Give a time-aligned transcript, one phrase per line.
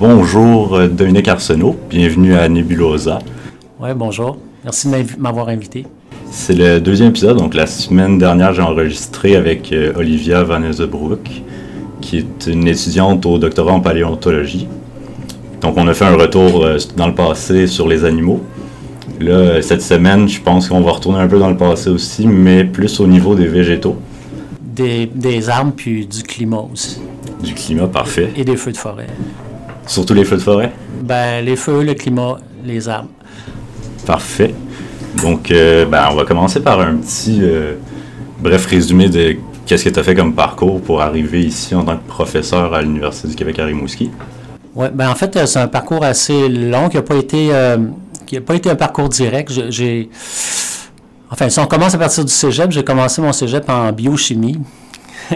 [0.00, 3.18] Bonjour euh, Dominique Arsenault, bienvenue à Nebulosa.
[3.78, 4.38] Oui, bonjour.
[4.64, 5.84] Merci de m'avoir invité.
[6.30, 11.42] C'est le deuxième épisode, donc la semaine dernière j'ai enregistré avec euh, Olivia Van Ezebroek,
[12.00, 14.68] qui est une étudiante au doctorat en paléontologie.
[15.60, 18.40] Donc on a fait un retour euh, dans le passé sur les animaux.
[19.20, 22.64] Là, cette semaine, je pense qu'on va retourner un peu dans le passé aussi, mais
[22.64, 23.96] plus au niveau des végétaux.
[24.62, 27.02] Des, des arbres puis du climat aussi.
[27.44, 28.32] Du climat, parfait.
[28.34, 29.06] Et des feux de forêt.
[29.90, 30.70] Surtout les feux de forêt?
[31.02, 33.08] Ben, les feux, le climat, les arbres.
[34.06, 34.54] Parfait.
[35.20, 37.74] Donc, euh, ben, on va commencer par un petit euh,
[38.38, 41.96] bref résumé de qu'est-ce que tu as fait comme parcours pour arriver ici en tant
[41.96, 44.12] que professeur à l'Université du Québec à Rimouski?
[44.76, 47.50] Oui, ben en fait, euh, c'est un parcours assez long qui n'a pas été
[48.26, 49.50] qui a pas été un parcours direct.
[49.70, 50.08] J'ai
[51.32, 54.60] enfin, si on commence à partir du cégep, j'ai commencé mon cégep en biochimie.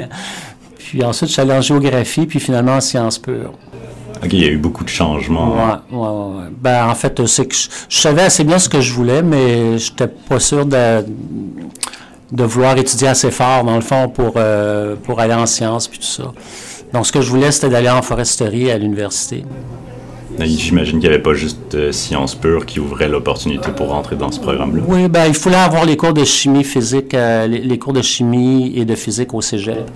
[0.78, 3.54] puis ensuite, je suis allé en géographie, puis finalement en sciences pures.
[4.22, 5.54] OK, il y a eu beaucoup de changements.
[5.54, 6.44] Oui, oui, oui.
[6.60, 9.90] Ben, en fait, c'est que je, savais assez bien ce que je voulais, mais je
[9.90, 11.04] n'étais pas sûr de,
[12.32, 15.98] de vouloir étudier assez fort, dans le fond, pour, euh, pour aller en sciences puis
[15.98, 16.32] tout ça.
[16.92, 19.44] Donc, ce que je voulais, c'était d'aller en foresterie à l'université.
[20.38, 24.32] J'imagine qu'il n'y avait pas juste euh, sciences pures qui ouvrait l'opportunité pour rentrer dans
[24.32, 24.82] ce programme-là.
[24.88, 28.72] Oui, ben, il fallait avoir les cours de chimie physique, euh, les, cours de chimie
[28.74, 29.88] et de physique au cégep.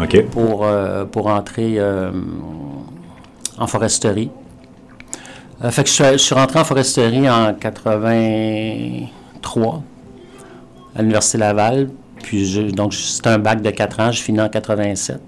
[0.00, 0.26] OK.
[0.26, 0.64] Pour,
[1.10, 1.80] pour entrer
[3.60, 4.30] en foresterie.
[5.62, 9.82] Euh, fait que je, suis rentré en foresterie en 83
[10.96, 11.90] à l'Université Laval.
[12.22, 15.20] Puis donc c'est un bac de 4 ans, je finis en 87.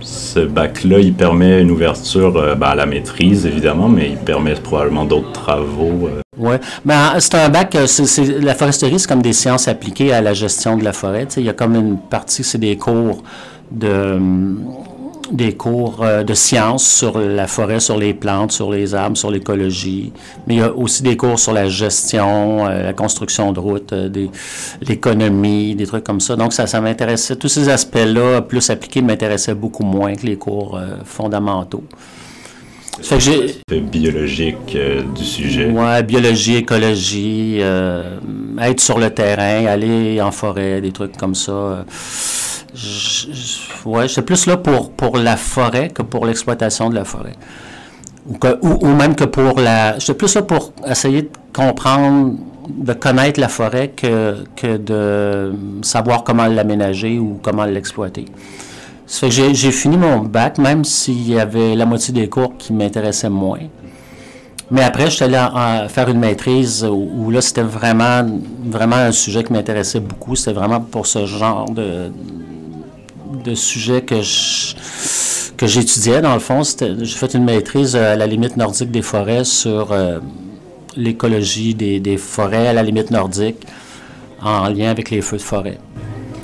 [0.00, 4.54] Ce bac-là, il permet une ouverture euh, ben, à la maîtrise, évidemment, mais il permet
[4.54, 6.08] probablement d'autres travaux.
[6.08, 6.22] Euh.
[6.38, 10.76] Oui, ben, c'est un bac, la foresterie, c'est comme des sciences appliquées à la gestion
[10.76, 11.26] de la forêt.
[11.36, 13.24] Il y a comme une partie, c'est des cours
[13.72, 14.16] de
[15.36, 19.30] des cours euh, de sciences sur la forêt, sur les plantes, sur les arbres, sur
[19.30, 20.12] l'écologie.
[20.46, 23.92] Mais il y a aussi des cours sur la gestion, euh, la construction de routes,
[23.92, 24.08] euh,
[24.80, 26.36] l'économie, des trucs comme ça.
[26.36, 27.36] Donc, ça, ça m'intéressait.
[27.36, 31.84] Tous ces aspects-là, plus appliqués, m'intéressaient beaucoup moins que les cours fondamentaux.
[33.02, 34.76] Fait que biologique
[35.14, 35.70] du sujet?
[35.70, 41.84] Oui, biologie, écologie, être sur le terrain, aller en forêt, des trucs comme ça
[42.76, 47.36] je, ouais, plus là pour, pour la forêt que pour l'exploitation de la forêt.
[48.28, 49.98] Ou, ou, même que pour la.
[49.98, 52.34] J'étais plus là pour essayer de comprendre,
[52.68, 58.26] de connaître la forêt que, que de savoir comment l'aménager ou comment l'exploiter.
[59.06, 62.56] Ça fait que j'ai fini mon bac, même s'il y avait la moitié des cours
[62.58, 63.60] qui m'intéressaient moins.
[64.72, 65.38] Mais après, je suis allé
[65.88, 68.26] faire une maîtrise où, là, c'était vraiment,
[68.64, 70.34] vraiment un sujet qui m'intéressait beaucoup.
[70.34, 72.10] C'était vraiment pour ce genre de,
[73.44, 74.22] de sujets que
[75.56, 76.62] que j'étudiais, dans le fond.
[76.62, 80.18] J'ai fait une maîtrise à la limite nordique des forêts sur euh,
[80.96, 83.66] l'écologie des, forêts à la limite nordique
[84.42, 85.78] en lien avec les feux de forêt.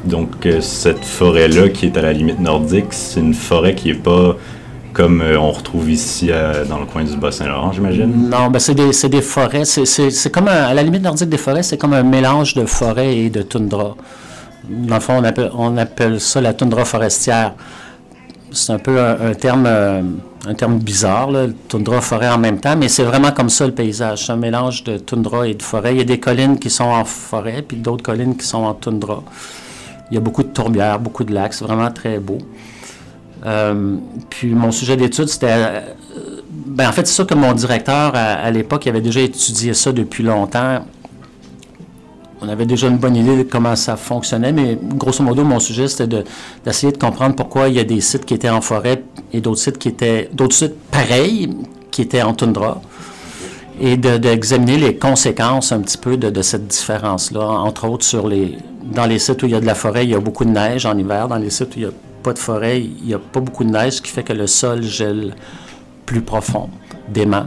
[0.04, 3.94] Donc, euh, cette forêt-là qui est à la limite nordique, c'est une forêt qui n'est
[3.94, 4.36] pas
[4.92, 6.30] comme euh, on retrouve ici
[6.68, 8.28] dans le coin du Bas-Saint-Laurent, j'imagine?
[8.28, 9.64] Non, ben c'est des, des, forêts.
[9.64, 13.30] C'est comme à la limite nordique des forêts, c'est comme un mélange de forêt et
[13.30, 13.96] de toundra.
[14.68, 15.22] Dans le fond,
[15.54, 17.54] on appelle, ça la toundra forestière.
[18.52, 20.02] C'est un peu un, terme, euh,
[20.56, 21.30] terme bizarre,
[21.68, 24.26] toundra forêt en même temps, mais c'est vraiment comme ça le paysage.
[24.26, 25.94] C'est un mélange de toundra et de forêt.
[25.94, 28.74] Il y a des collines qui sont en forêt, puis d'autres collines qui sont en
[28.74, 29.22] toundra.
[30.10, 31.54] Il y a beaucoup de tourbières, beaucoup de lacs.
[31.54, 32.38] C'est vraiment très beau.
[33.46, 33.96] Euh,
[34.28, 35.46] puis mon sujet d'étude, c'était.
[35.50, 35.80] Euh,
[36.66, 40.22] ben en fait, c'est sûr que mon directeur, à, l'époque, avait déjà étudié ça depuis
[40.22, 40.84] longtemps
[42.42, 45.86] on avait déjà une bonne idée de comment ça fonctionnait, mais grosso modo, mon sujet,
[45.86, 46.24] c'était
[46.64, 49.60] d'essayer de, comprendre pourquoi il y a des sites qui étaient en forêt et d'autres
[49.60, 51.50] sites qui étaient, d'autres sites pareils,
[51.92, 52.82] qui étaient en toundra,
[53.80, 59.06] et d'examiner les conséquences un petit peu de, cette différence-là, entre autres sur les, dans
[59.06, 60.84] les sites où il y a de la forêt, il y a beaucoup de neige
[60.84, 61.94] en hiver, dans les sites où il n'y a
[62.24, 64.48] pas de forêt, il n'y a pas beaucoup de neige, ce qui fait que le
[64.48, 65.34] sol gèle
[66.06, 66.68] plus profond,
[67.08, 67.46] dément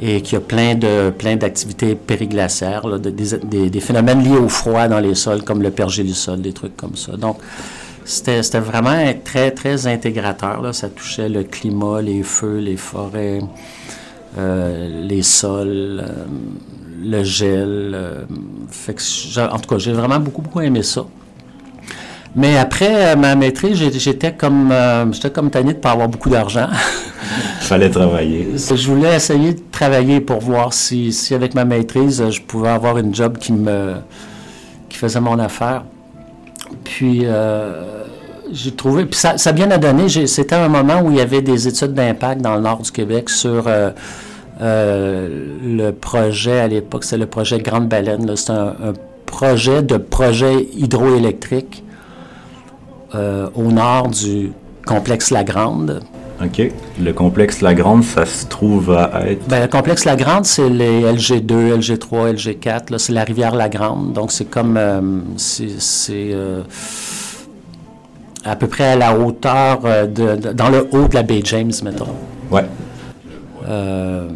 [0.00, 4.98] et qu'il y a plein de plein d'activités périglaciaires, des, phénomènes liés au froid dans
[4.98, 7.12] les sols, comme le pergélisol, des trucs comme ça.
[7.16, 7.36] Donc,
[8.04, 10.74] c'était vraiment très, très intégrateur.
[10.74, 13.40] Ça touchait le climat, les feux, les forêts,
[14.38, 16.24] euh, les sols, euh,
[17.02, 17.92] le gel.
[17.94, 18.24] Euh,
[19.36, 21.04] en tout cas, j'ai vraiment beaucoup, beaucoup aimé ça.
[22.36, 24.72] Mais après ma maîtrise, j'étais comme,
[25.12, 26.68] j'étais comme tanné de ne pas avoir beaucoup d'argent.
[27.60, 28.48] fallait travailler.
[28.56, 32.98] Je voulais essayer de travailler pour voir si, si, avec ma maîtrise, je pouvais avoir
[32.98, 33.94] une job qui me
[34.88, 35.84] qui faisait mon affaire.
[36.84, 38.04] Puis, euh,
[38.52, 40.08] j'ai trouvé, puis ça, ça a bien donné.
[40.26, 43.30] C'était un moment où il y avait des études d'impact dans le nord du Québec
[43.30, 43.90] sur euh,
[44.60, 45.28] euh,
[45.64, 48.30] le projet à l'époque, c'est le projet Grande Baleine.
[48.36, 48.74] C'est un,
[49.26, 51.84] projet de projet hydroélectrique
[53.14, 54.52] au nord du
[54.86, 56.02] complexe La Grande.
[56.42, 56.72] OK.
[56.98, 59.46] Le complexe La Grande, ça se trouve à être.
[59.48, 62.98] Bien, le complexe La Grande, c'est les LG2, LG3, LG4.
[62.98, 64.12] C'est la rivière La Grande.
[64.12, 64.78] Donc, c'est comme.
[65.36, 66.34] c'est
[68.44, 71.72] à peu près à la hauteur euh, de, dans le haut de la baie James,
[71.82, 72.14] mettons.
[72.50, 72.64] Ouais.
[73.68, 74.28] Euh,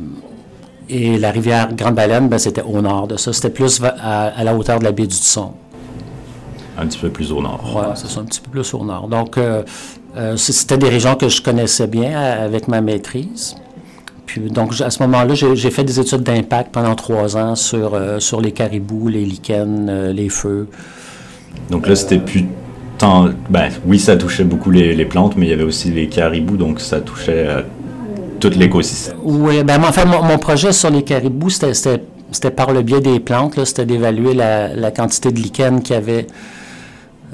[0.88, 3.32] et la rivière Grande Baleine, ben, c'était au nord de ça.
[3.32, 5.53] C'était plus à, la hauteur de la baie du Son.
[6.79, 7.61] Un petit peu plus au nord.
[7.76, 9.09] Oui, c'est ça, un petit peu plus au nord.
[9.09, 9.62] Donc, euh,
[10.37, 13.56] c'était des régions que je connaissais bien avec ma maîtrise.
[14.26, 18.41] Puis, donc, à ce moment-là, j'ai fait des études d'impact pendant trois ans sur, sur
[18.41, 20.69] les caribous, les lichens, les feux.
[21.71, 22.47] Donc là, c'était plus
[23.50, 26.81] ben, oui, ça touchait beaucoup les, plantes, mais il y avait aussi les caribous, donc
[26.81, 27.62] ça touchait euh,
[28.41, 29.17] tout l'écosystème.
[29.23, 33.62] Oui, ben, en fait, mon, projet sur les caribous, c'était par le biais des plantes,
[33.65, 36.27] c'était d'évaluer la, quantité de lichen qu'il y avait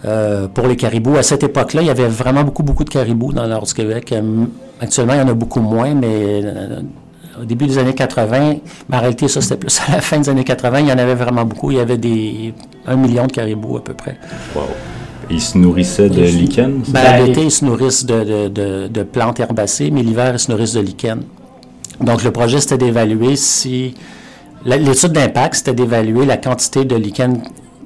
[0.04, 1.16] euh, pour les caribous.
[1.16, 3.74] À cette époque-là, il y avait vraiment beaucoup, beaucoup de caribous dans le nord du
[3.74, 4.12] Québec.
[4.12, 4.44] Euh,
[4.80, 6.42] actuellement, il y en a beaucoup moins, mais
[7.40, 8.56] au début des années 80,
[8.88, 10.98] mais en réalité, ça, c'était plus à la fin des années 80, il y en
[10.98, 11.70] avait vraiment beaucoup.
[11.70, 12.54] Il y avait des
[12.86, 14.18] un million de caribous à peu près.
[14.54, 14.62] Wow.
[15.30, 16.88] Ils se nourrissaient de lichens?
[16.88, 21.22] Ben, l'été, ils se nourrissent de, plantes herbacées, mais l'hiver, ils se nourrissent de lichens.
[22.00, 23.94] Donc, le projet, c'était d'évaluer si...
[24.64, 27.42] L'étude d'impact, c'était d'évaluer la quantité de lichens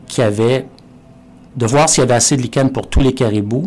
[0.09, 0.67] qu'il y avait,
[1.57, 3.67] de voir s'il y avait assez de lichens pour tous les caribous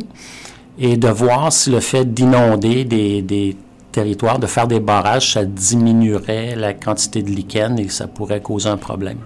[0.78, 3.56] et de voir si le fait d'inonder des,
[3.92, 8.70] territoires, de faire des barrages, ça diminuerait la quantité de lichens et ça pourrait causer
[8.70, 9.18] un problème.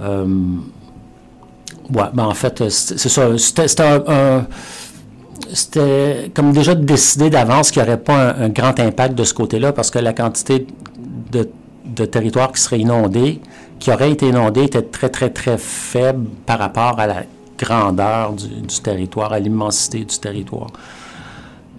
[0.00, 0.26] Euh,
[1.90, 3.36] oui, ben en fait, c'est ça.
[3.38, 4.46] C'était un,
[5.52, 9.72] c'était comme déjà décidé d'avance qu'il n'y aurait pas un, grand impact de ce côté-là
[9.72, 10.66] parce que la quantité
[11.30, 11.48] de,
[11.84, 13.40] de territoire qui serait inondé,
[13.78, 17.22] qui aurait été inondé, était très, très, très faible par rapport à la
[17.58, 20.70] grandeur du, territoire, à l'immensité du territoire.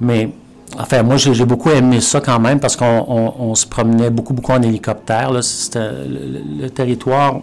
[0.02, 0.30] Mais,
[0.78, 4.62] enfin, moi, j'ai beaucoup aimé ça quand même parce qu'on se promenait beaucoup, beaucoup en
[4.62, 5.32] hélicoptère.
[5.32, 5.42] Là.
[5.76, 7.42] Le, le territoire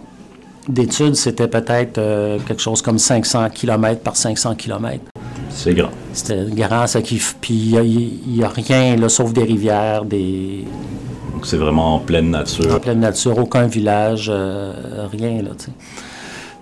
[0.67, 4.99] d'études, c'était peut-être euh, quelque chose comme 500 km par 500 km.
[5.49, 5.89] C'est grand.
[6.13, 7.21] C'était grand, ça qui.
[7.39, 10.65] Puis il n'y a, rien, là, sauf des rivières, des.
[11.45, 12.73] Donc c'est vraiment en pleine nature.
[12.73, 14.73] En pleine nature, aucun village, euh,
[15.11, 15.71] rien, là, tu sais.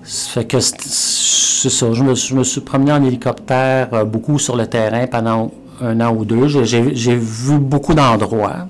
[0.03, 1.94] Ça fait que c'est ça.
[1.94, 6.01] Je me, je me, suis promené en hélicoptère euh, beaucoup sur le terrain pendant un
[6.01, 6.50] an ou deux.
[6.50, 8.68] J'ai vu beaucoup d'endroits.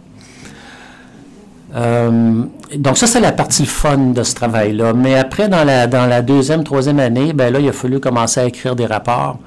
[1.75, 2.43] Euh,
[2.75, 4.93] donc ça, c'est la partie fun de ce travail-là.
[4.93, 8.39] Mais après, dans la, dans la deuxième, troisième année, ben là, il a fallu commencer
[8.39, 9.39] à écrire des rapports.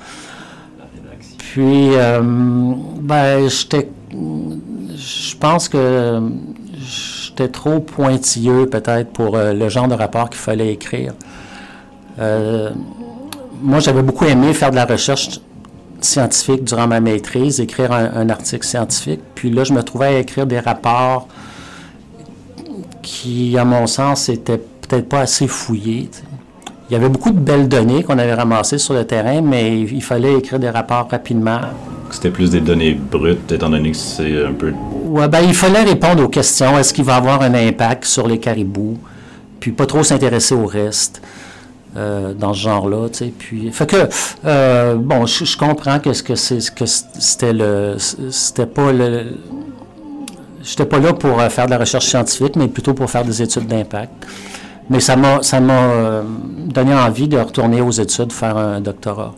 [1.39, 3.89] Puis, euh, ben, j'étais...
[4.97, 6.21] Je pense que
[6.79, 11.13] j'étais trop pointilleux, peut-être, pour euh, le genre de rapport qu'il fallait écrire.
[12.19, 15.41] moi, j'avais beaucoup aimé faire de la recherche
[16.01, 19.21] scientifique durant ma maîtrise, écrire un article scientifique.
[19.35, 21.29] Puis là, je me trouvais à écrire des rapports
[23.03, 26.11] qui, à mon sens, n'était peut-être pas assez fouillé.
[26.89, 30.03] Il y avait beaucoup de belles données qu'on avait ramassées sur le terrain, mais il
[30.03, 31.61] fallait écrire des rapports rapidement.
[32.11, 34.73] C'était plus des données brutes, étant donné que c'est un peu...
[35.17, 36.79] Oui, ben, il fallait répondre aux questions.
[36.79, 38.99] Est-ce qu'il va avoir un impact sur les caribous?
[39.61, 41.23] Puis pas trop s'intéresser au reste.
[41.97, 43.09] Euh, dans ce genre-là,
[43.39, 43.97] puis, fait
[44.45, 49.39] euh, bon, je, comprends que que c'est, que c'était le, c'était pas le,
[50.63, 53.25] je n'étais pas là pour euh, faire de la recherche scientifique, mais plutôt pour faire
[53.25, 54.13] des études d'impact.
[54.91, 56.23] Mais ça m'a, ça m'a
[56.67, 59.33] donné envie de retourner aux études, faire un doctorat.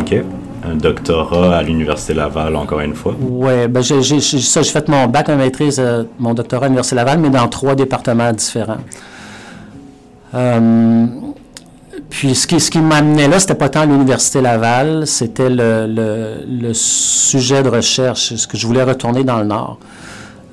[0.00, 0.16] OK.
[0.64, 3.14] Un doctorat à l'Université Laval, encore une fois?
[3.20, 6.96] Oui, ben j'ai, j'ai, j'ai fait mon bac en maîtrise, euh, mon doctorat à l'Université
[6.96, 8.78] Laval, mais dans trois départements différents.
[12.10, 17.62] puis ce qui, m'amenait là, c'était pas tant l'Université Laval, c'était le, le, le, sujet
[17.62, 19.78] de recherche, ce que je voulais retourner dans le Nord.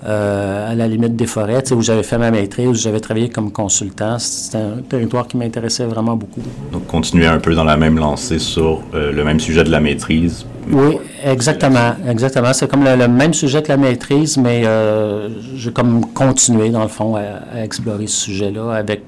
[0.06, 3.54] Euh, à la limite des forêts, où j'avais fait ma maîtrise, où j'avais travaillé comme
[3.54, 4.20] consultant.
[4.20, 6.42] C'était un territoire qui m'intéressait vraiment beaucoup.
[6.74, 9.80] Donc, continuer un peu dans la même lancée sur euh, le même sujet de la
[9.80, 10.46] maîtrise.
[10.70, 11.96] Oui, exactement.
[12.06, 12.52] Exactement.
[12.52, 16.90] C'est comme le, même sujet que la maîtrise, mais euh, j'ai comme continué, dans le
[16.90, 19.04] fond, à, explorer ce sujet-là avec,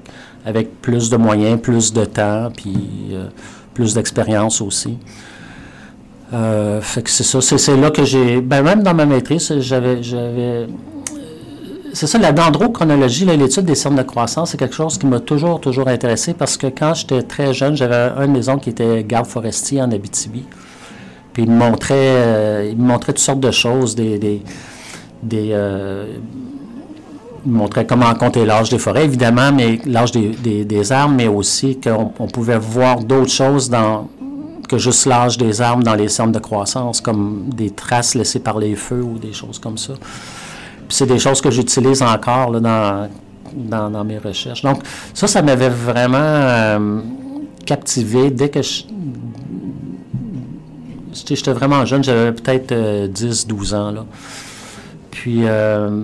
[0.46, 3.14] avec plus de moyens, plus de temps, puis
[3.74, 4.96] plus d'expérience aussi.
[6.32, 8.40] Euh, c'est ça, c'est là que j'ai.
[8.40, 10.66] Ben même dans ma maîtrise, j'avais, j'avais.
[11.92, 15.60] c'est ça, la dendrochronologie, l'étude des cernes de croissance, c'est quelque chose qui m'a toujours,
[15.60, 19.26] toujours intéressé parce que quand j'étais très jeune, j'avais un de mes qui était garde
[19.26, 20.44] forestier en Abitibi.
[21.32, 26.06] Puis il me montrait, euh, il me montrait toutes sortes de choses, des, des, euh,
[27.44, 31.14] il me montrait comment compter l'âge des forêts, évidemment, mais l'âge des, des, des, arbres,
[31.14, 34.08] mais aussi qu'on on pouvait voir d'autres choses dans,
[34.66, 38.58] que juste l'âge des arbres dans les cernes de croissance, comme des traces laissées par
[38.58, 39.94] les feux ou des choses comme ça.
[40.88, 43.08] Puis c'est des choses que j'utilise encore dans,
[43.54, 44.62] dans, mes recherches.
[44.62, 44.82] Donc,
[45.14, 47.00] ça, ça m'avait vraiment euh,
[47.64, 48.82] captivé dès que je.
[51.12, 53.90] J'étais vraiment jeune, j'avais peut-être 10-12 ans.
[53.90, 54.04] Là.
[55.10, 55.40] Puis.
[55.44, 56.02] Euh,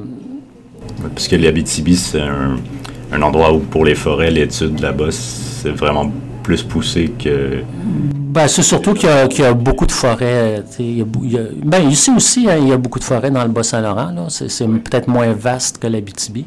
[1.14, 6.10] Puisque l'Abitibi, c'est un, endroit où, pour les forêts, l'étude là-bas, c'est vraiment
[6.42, 7.62] plus poussé que.
[7.74, 10.62] Ben, c'est surtout qu'il y, qu y, a beaucoup de forêts.
[10.78, 13.04] Il y a, il y a, ben, ici aussi, hein, il y a beaucoup de
[13.04, 14.28] forêts dans le Bas-Saint-Laurent.
[14.28, 16.46] C'est peut-être moins vaste que l'Abitibi.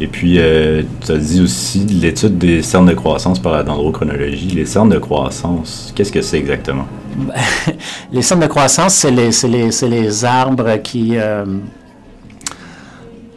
[0.00, 4.48] Et puis, euh, tu as dit aussi l'étude des cernes de croissance par la dendrochronologie.
[4.48, 6.86] Les cernes de croissance, qu'est-ce que c'est exactement?
[7.16, 7.34] Ben,
[8.12, 11.16] les cernes de croissance, c'est les, les, les, arbres qui.
[11.16, 11.44] Euh,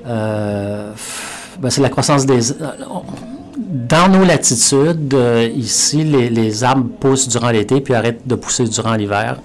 [0.05, 0.91] euh,
[1.59, 2.51] ben, c'est la croissance des
[3.71, 8.65] dans nos latitudes, euh, ici, les, les, arbres poussent durant l'été puis arrêtent de pousser
[8.65, 9.37] durant l'hiver.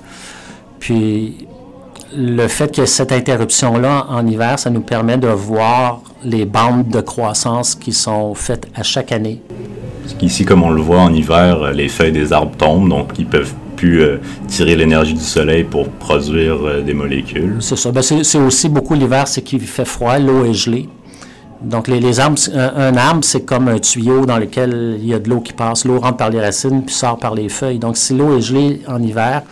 [0.81, 1.47] Puis
[2.15, 7.01] le fait que cette interruption-là en hiver, ça nous permet de voir les bandes de
[7.01, 9.41] croissance qui sont faites à chaque année.
[10.19, 13.53] Qu'ici, comme on le voit en hiver, les feuilles des arbres tombent, donc ils peuvent
[13.77, 14.19] plus euh,
[14.49, 17.57] tirer l'énergie du soleil pour produire euh, des molécules.
[17.61, 17.93] C'est ça.
[17.93, 20.89] Ben, c'est aussi beaucoup l'hiver, c'est qu'il fait froid, l'eau est gelée.
[21.63, 25.15] Donc, les, les arbres, un, un arbre, c'est comme un tuyau dans lequel il y
[25.15, 25.85] a de l'eau qui passe.
[25.85, 27.79] L'eau rentre par les racines puis sort par les feuilles.
[27.79, 29.43] Donc, si l'eau est gelée en hiver,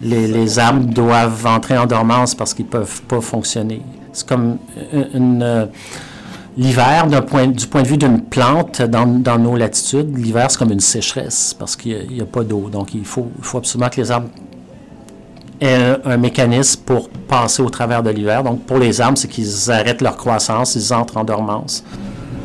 [0.00, 3.82] les, les, arbres doivent entrer en dormance parce qu'ils ne peuvent pas fonctionner.
[4.12, 4.58] C'est comme
[5.14, 5.66] une euh,
[6.56, 11.54] l'hiver, du point de vue d'une plante dans, nos latitudes, l'hiver, c'est comme une sécheresse
[11.58, 12.68] parce qu'il n'y a, a, pas d'eau.
[12.70, 14.28] Donc, il faut absolument que les arbres
[15.62, 18.42] un, un, mécanisme pour passer au travers de l'hiver.
[18.42, 21.84] Donc, pour les arbres, c'est qu'ils arrêtent leur croissance, ils entrent en dormance.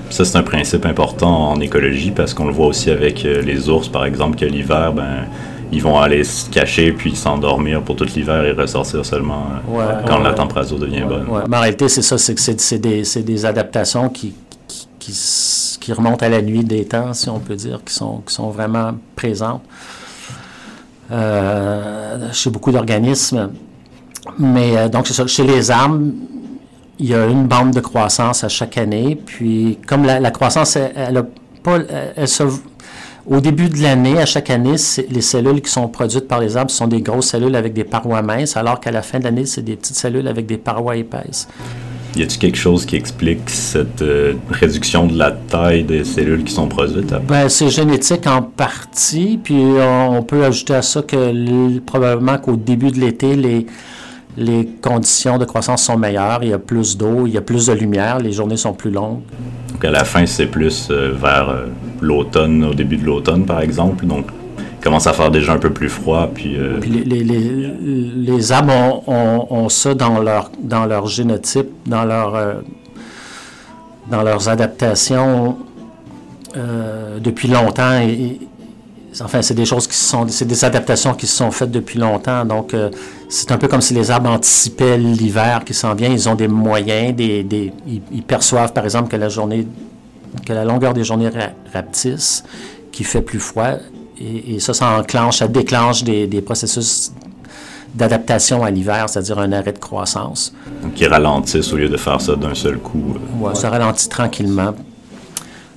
[0.10, 3.70] Ça, c'est un principe important en écologie parce qu'on le voit aussi avec euh, les
[3.70, 5.26] ours, par exemple, que l'hiver, ben,
[5.72, 10.04] ils vont aller se cacher puis s'endormir pour tout l'hiver et ressortir seulement euh, ouais,
[10.08, 11.46] quand ouais, la température devient ouais, bonne.
[11.50, 14.34] Mais en réalité, c'est ça, c'est que c'est des, des, adaptations qui,
[14.68, 15.14] qui, qui,
[15.82, 18.50] qui, remontent à la nuit des temps, si on peut dire, qui sont, qui sont
[18.50, 19.62] vraiment présentes
[21.10, 23.52] chez beaucoup d'organismes.
[24.38, 26.02] Mais euh, donc, c'est ça, chez les arbres,
[27.00, 29.16] il y a une bande de croissance à chaque année.
[29.16, 31.26] Puis, comme la, la croissance, elle, elle, a
[31.64, 31.80] pas,
[32.16, 32.44] elle se,
[33.30, 34.76] au début de l'année, à chaque année,
[35.10, 38.22] les cellules qui sont produites par les arbres sont des grosses cellules avec des parois
[38.22, 41.48] minces, alors qu'à la fin de l'année, c'est des petites cellules avec des parois épaisses.
[42.18, 46.52] Y a-t-il quelque chose qui explique cette euh, réduction de la taille des cellules qui
[46.52, 47.14] sont produites?
[47.28, 52.56] Ben, c'est génétique en partie, puis on, on, peut ajouter à ça que probablement qu'au
[52.56, 53.68] début de l'été, les,
[54.36, 57.68] les conditions de croissance sont meilleures, il y a plus d'eau, il y a plus
[57.68, 59.22] de lumière, les journées sont plus longues.
[59.72, 61.66] Donc à la fin, c'est plus euh, vers euh,
[62.02, 64.26] l'automne, au début de l'automne par exemple, donc
[64.82, 66.30] commence à faire déjà un peu plus froid.
[66.34, 66.80] Puis, euh...
[66.80, 67.74] les, les, les,
[68.16, 72.54] les, arbres ont, ont, ont, ça dans leur, dans leur génotype, dans, leur, euh,
[74.10, 75.58] dans leurs adaptations
[76.56, 78.00] euh, depuis longtemps.
[78.02, 78.40] Et,
[79.22, 82.46] enfin, c'est des choses qui sont, c'est des adaptations qui se sont faites depuis longtemps.
[82.46, 82.76] Donc,
[83.30, 86.10] c'est un peu comme si les arbres anticipaient l'hiver qui s'en vient.
[86.10, 89.68] Ils ont des moyens, des, des ils, perçoivent par exemple que la journée,
[90.46, 91.30] que la longueur des journées
[91.74, 92.44] rapetisse,
[92.92, 93.74] qu'il fait plus froid.
[94.20, 97.12] Et, et, ça, ça enclenche, ça déclenche des, des processus
[97.94, 100.54] d'adaptation à l'hiver, c'est-à-dire un arrêt de croissance.
[100.84, 103.16] Donc, qui ralentissent au lieu de faire ça d'un seul coup.
[103.16, 104.74] Euh, ouais, ouais, ça ralentit tranquillement.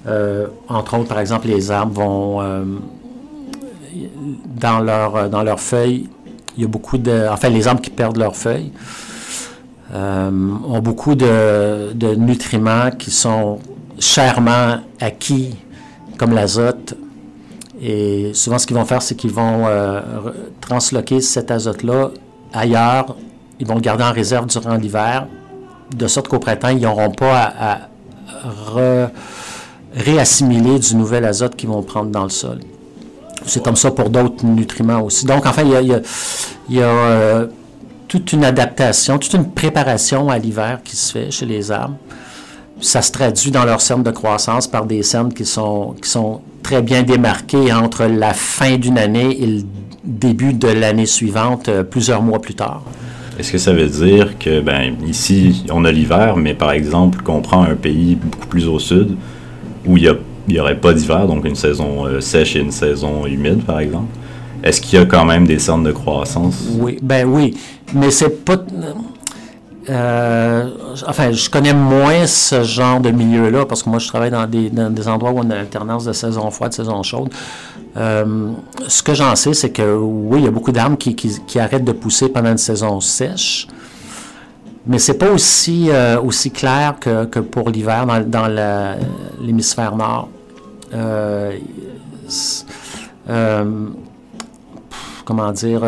[0.06, 2.64] Euh, entre autres, par exemple, les arbres vont, euh,
[4.56, 6.08] dans leurs dans leur feuilles,
[6.56, 7.26] il y a beaucoup de...
[7.30, 8.72] Enfin, les arbres qui perdent leurs feuilles
[9.94, 13.58] euh, ont beaucoup de, de nutriments qui sont
[13.98, 15.54] chèrement acquis,
[16.18, 16.94] comme l'azote,
[17.82, 20.00] et souvent, ce qu'ils vont faire, c'est qu'ils vont euh,
[20.60, 22.10] transloquer cet azote-là
[22.52, 23.16] ailleurs.
[23.58, 25.26] Ils vont le garder en réserve durant l'hiver,
[25.94, 27.78] de sorte qu'au printemps, ils n'auront pas à,
[29.94, 32.60] réassimiler du nouvel azote qu'ils vont prendre dans le sol.
[33.44, 35.24] C'est comme ça pour d'autres nutriments aussi.
[35.24, 37.46] Donc, enfin, il y a, il y a euh,
[38.06, 41.96] toute une adaptation, toute une préparation à l'hiver qui se fait chez les arbres.
[42.80, 46.40] Ça se traduit dans leurs cernes de croissance par des cernes qui sont, qui sont
[46.70, 49.62] très bien démarqué entre la fin d'une année et le
[50.04, 52.84] début de l'année suivante, euh, plusieurs mois plus tard.
[53.40, 57.40] Est-ce que ça veut dire que, ben, ici, on a l'hiver, mais par exemple, qu'on
[57.40, 59.16] prend un pays beaucoup plus au sud,
[59.84, 60.16] où il
[60.48, 64.14] n'y aurait pas d'hiver, donc une saison euh, sèche et une saison humide, par exemple,
[64.62, 66.68] est-ce qu'il y a quand même des centres de croissance?
[66.78, 67.56] Oui, ben oui,
[67.92, 68.64] mais c'est pas...
[69.90, 70.70] Euh,
[71.08, 75.08] enfin, je connais moins ce genre de milieu-là parce que moi, je travaille dans des,
[75.08, 77.30] endroits où on a alternance de saison froide, de saison chaude.
[77.96, 78.52] Euh,
[78.86, 81.92] ce que j'en sais, c'est que oui, il y a beaucoup d'arbres qui, arrêtent de
[81.92, 83.66] pousser pendant une saison sèche,
[84.86, 88.46] mais c'est pas aussi, euh, aussi clair que, pour l'hiver dans,
[89.40, 90.28] l'hémisphère nord.
[95.24, 95.82] comment dire,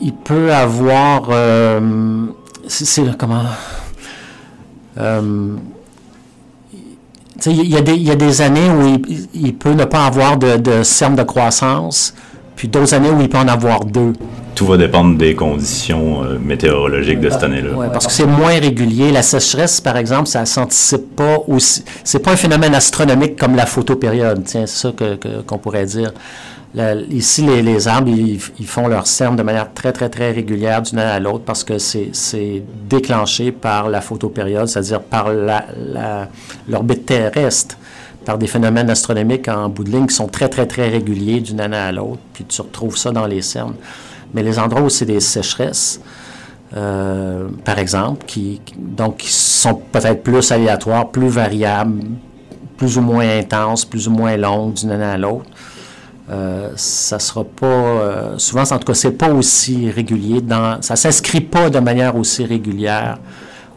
[0.00, 1.28] il peut avoir.
[1.30, 2.26] Euh,
[2.66, 3.44] c'est comment.
[7.46, 9.00] Il y, a des, années où
[9.32, 12.12] il, peut ne pas avoir de, de de croissance,
[12.56, 14.12] puis d'autres années où il peut en avoir deux.
[14.58, 17.70] Tout va dépendre des conditions euh, météorologiques de cette année-là.
[17.76, 19.12] Oui, parce que c'est moins régulier.
[19.12, 21.84] La sécheresse, par exemple, ça ne s'anticipe pas aussi.
[22.02, 24.92] C'est pas un phénomène astronomique comme la photopériode, tiens, c'est ça
[25.46, 26.12] qu'on pourrait dire
[27.10, 31.10] ici, les, arbres, ils, font leur cerne de manière très, très, très régulière d'une année
[31.10, 35.30] à l'autre parce que c'est déclenché par la photopériode, c'est-à-dire par
[36.68, 37.76] l'orbite terrestre,
[38.24, 41.60] par des phénomènes astronomiques en bout de ligne qui sont très, très, très réguliers d'une
[41.60, 43.74] année à l'autre, puis tu retrouves ça dans les cernes.
[44.34, 46.00] Mais les endroits où c'est des sécheresses,
[46.76, 52.02] euh, par exemple, qui, donc, qui sont peut-être plus aléatoires, plus variables,
[52.76, 55.46] plus ou moins intenses, plus ou moins longues d'une année à l'autre,
[56.30, 60.94] euh, ça sera pas euh, souvent en tout cas c'est pas aussi régulier dans ça
[60.94, 63.16] s'inscrit pas de manière aussi régulière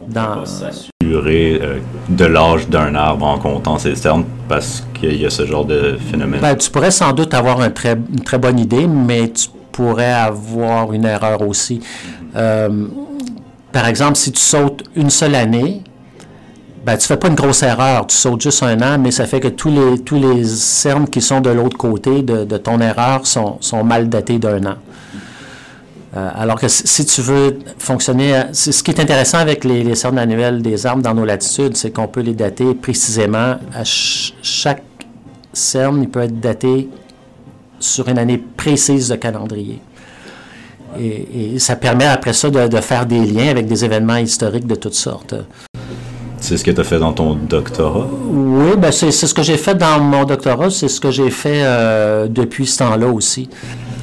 [0.06, 1.78] dans s'assurer euh,
[2.10, 5.96] de l'âge d'un arbre en comptant ses cernes parce qu'il y a ce genre de
[6.10, 6.40] phénomène.
[6.42, 10.12] Ben, tu pourrais sans doute avoir un très, une très bonne idée mais tu pourrais
[10.12, 11.80] avoir une erreur aussi.
[12.34, 15.82] par exemple si tu sautes une seule année
[16.84, 19.38] ben, tu fais pas une grosse erreur, tu sautes juste un an, mais ça fait
[19.38, 23.58] que tous les, tous les cernes qui sont de l'autre côté de, ton erreur sont,
[23.60, 24.74] sont mal datés d'un an.
[26.14, 30.18] Euh, alors que si tu veux fonctionner, ce qui est intéressant avec les, les cernes
[30.18, 34.82] annuelles des arbres dans nos latitudes, c'est qu'on peut les dater précisément à chaque
[35.52, 36.88] cerne, il peut être daté
[37.82, 39.80] sur une année précise de calendrier.
[41.00, 44.74] Et, ça permet après ça de, de, faire des liens avec des événements historiques de
[44.74, 45.34] toutes sortes.
[46.38, 48.06] C'est ce que tu as fait dans ton doctorat?
[48.28, 51.62] Oui, ben c'est ce que j'ai fait dans mon doctorat, c'est ce que j'ai fait
[51.62, 53.48] euh, depuis ce temps-là aussi.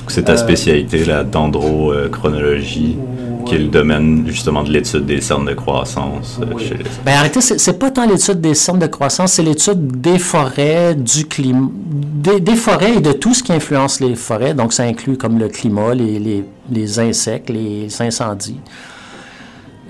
[0.10, 2.98] C'est ta euh, spécialité, la dendrochronologie,
[3.46, 6.84] qui est le domaine justement de l'étude des cernes de croissance euh, chez les...
[7.06, 11.26] Ben arrêtez, c'est pas tant l'étude des cernes de croissance, c'est l'étude des forêts, du
[11.26, 14.54] climat, des, forêts et de tout ce qui influence les forêts.
[14.54, 18.60] Donc ça inclut comme le climat, les, les, les insectes, les incendies.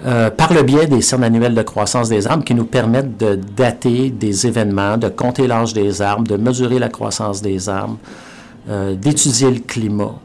[0.06, 3.36] Euh, par le biais des cernes annuelles de croissance des arbres qui nous permettent de
[3.36, 7.98] dater des événements, de compter l'âge des arbres, de mesurer la croissance des arbres,
[8.70, 10.16] euh, d'étudier le climat,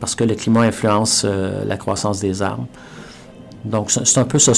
[0.00, 2.66] parce que le climat influence euh, la croissance des arbres.
[3.64, 4.52] Donc, c'est un peu ça.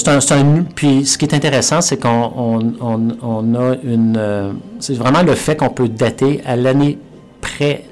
[0.75, 4.59] Puis, ce qui est intéressant, c'est qu'on on, a une...
[4.81, 6.99] c'est vraiment le fait qu'on peut dater à l'année
[7.39, 7.85] près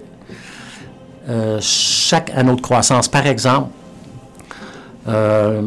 [1.61, 3.07] chaque anneau de croissance.
[3.07, 3.69] Par exemple,
[5.07, 5.61] euh,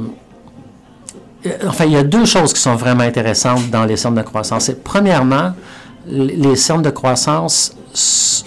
[1.66, 4.70] enfin, il y a deux choses qui sont vraiment intéressantes dans les cernes de croissance.
[4.82, 5.52] Premièrement,
[6.06, 7.76] les cernes de croissance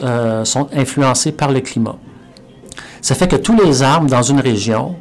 [0.03, 1.95] euh, sont influencées par le climat.
[3.01, 4.95] Ça fait que tous les arbres dans une région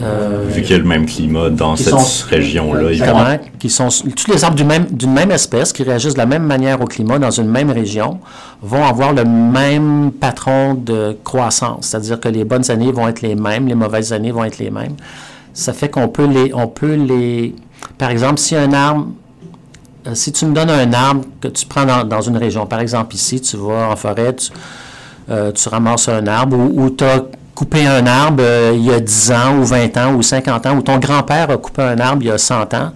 [0.00, 1.94] euh, Vu qu'il y a le même climat dans cette
[2.30, 2.90] région-là.
[2.90, 6.44] Évidemment, qui sont, tous les arbres d'une même, même, espèce, qui réagissent de la même
[6.44, 8.20] manière au climat dans une même région,
[8.62, 11.86] vont avoir le même patron de croissance.
[11.86, 14.70] C'est-à-dire que les bonnes années vont être les mêmes, les mauvaises années vont être les
[14.70, 14.94] mêmes
[15.58, 17.52] ça fait qu'on peut les, on peut les,
[17.98, 19.08] par exemple, si un arbre,
[20.14, 23.40] si tu me donnes un arbre que tu prends dans, une région, par exemple ici,
[23.40, 24.50] tu vas en forêt, tu,
[25.30, 29.32] euh, ramasses un arbre ou, tu as coupé un arbre euh, il y a 10
[29.32, 32.28] ans ou 20 ans ou 50 ans, ou ton grand-père a coupé un arbre il
[32.28, 32.92] y a 100 ans.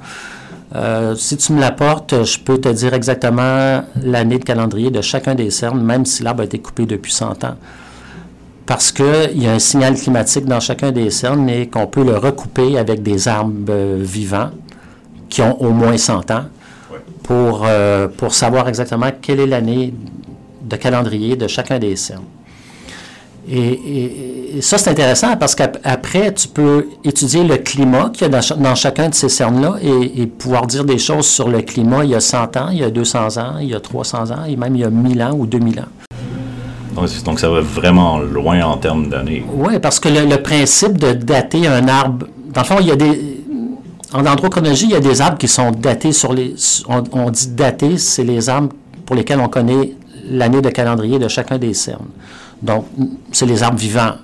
[1.16, 5.50] si tu me l'apportes, je peux te dire exactement l'année de calendrier de chacun des
[5.50, 7.56] cernes, même si l'arbre a été coupé depuis 100 ans
[8.66, 12.16] parce qu'il y a un signal climatique dans chacun des cernes et qu'on peut le
[12.16, 14.50] recouper avec des arbres euh, vivants
[15.28, 16.44] qui ont au moins 100 ans
[17.22, 19.94] pour, euh, pour savoir exactement quelle est l'année
[20.62, 22.24] de calendrier de chacun des cernes.
[23.50, 28.74] Et, ça, c'est intéressant parce qu'après, tu peux étudier le climat qu'il y a dans,
[28.74, 32.14] chacun de ces cernes-là et, et, pouvoir dire des choses sur le climat il y
[32.14, 34.76] a 100 ans, il y a 200 ans, il y a 300 ans et même
[34.76, 35.84] il y a 1000 ans ou 2000 ans.
[37.24, 39.44] Donc, ça va vraiment loin en termes d'années.
[39.52, 42.96] Oui, parce que le, principe de dater un arbre, dans le fond, il y a
[42.96, 43.31] des.
[44.14, 46.54] En androchronologie, il y a des arbres qui sont datés sur les.
[46.86, 48.74] On, dit dater, c'est les arbres
[49.06, 49.94] pour lesquels on connaît
[50.28, 52.08] l'année de calendrier de chacun des cernes.
[52.62, 52.86] Donc,
[53.32, 54.14] c'est les arbres vivants.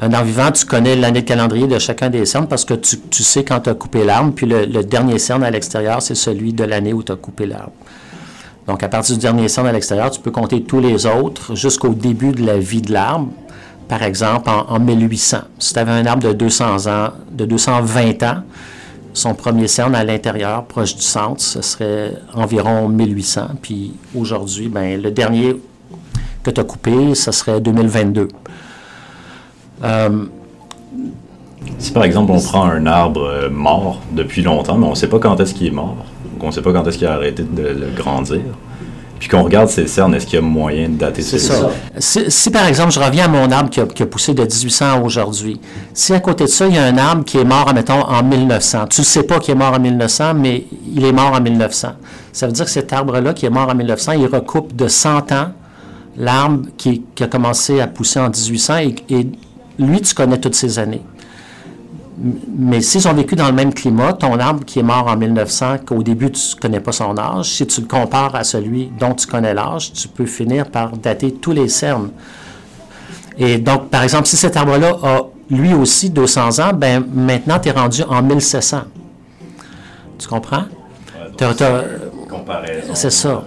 [0.00, 3.22] Un arbre vivant, tu connais l'année de calendrier de chacun des cernes parce que tu,
[3.22, 6.64] sais quand tu as coupé l'arbre, puis le, dernier cerne à l'extérieur, c'est celui de
[6.64, 7.72] l'année où tu as coupé l'arbre.
[8.66, 11.90] Donc, à partir du dernier cerne à l'extérieur, tu peux compter tous les autres jusqu'au
[11.90, 13.28] début de la vie de l'arbre.
[13.88, 15.38] Par exemple, en, 1800.
[15.58, 18.42] Si tu avais un arbre de 200 ans, de 220 ans,
[19.12, 23.48] son premier cerne à l'intérieur, proche du centre, ce serait environ 1800.
[23.62, 25.56] Puis aujourd'hui, ben, le dernier
[26.42, 28.28] que tu as coupé, ce serait 2022.
[29.84, 30.24] Euh,
[31.78, 35.08] si par exemple on prend un arbre euh, mort depuis longtemps, mais on ne sait
[35.08, 35.96] pas quand est-ce qu'il est mort,
[36.40, 38.40] on ne sait pas quand est-ce qu'il a arrêté de, le grandir.
[39.18, 41.70] Puis qu'on regarde ces cernes, est-ce qu'il y a moyen de dater ces cernes?
[41.98, 45.00] Si, si, par exemple, je reviens à mon arbre qui a, poussé de 1800 à
[45.00, 45.60] aujourd'hui,
[45.92, 48.22] si à côté de ça, il y a un arbre qui est mort, admettons, en
[48.22, 51.40] 1900, tu ne sais pas qu'il est mort en 1900, mais il est mort en
[51.40, 51.88] 1900.
[52.32, 55.32] Ça veut dire que cet arbre-là qui est mort en 1900, il recoupe de 100
[55.32, 55.48] ans
[56.16, 59.26] l'arbre qui, a commencé à pousser en 1800 et, et
[59.78, 61.02] lui, tu connais toutes ces années.
[62.20, 65.78] Mais s'ils ont vécu dans le même climat, ton arbre qui est mort en 1900,
[65.86, 69.14] qu'au début tu ne connais pas son âge, si tu le compares à celui dont
[69.14, 72.10] tu connais l'âge, tu peux finir par dater tous les cernes.
[73.38, 77.68] Et donc, par exemple, si cet arbre-là a lui aussi 200 ans, ben maintenant tu
[77.68, 78.80] es rendu en 1700.
[80.18, 80.64] Tu comprends?
[82.94, 83.44] C'est ça.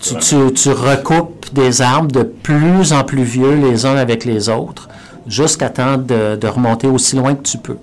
[0.00, 0.14] Tu,
[0.52, 4.88] tu, recoupes des arbres de plus en plus vieux les uns avec les autres
[5.26, 7.76] jusqu'à temps de, de remonter aussi loin que tu peux.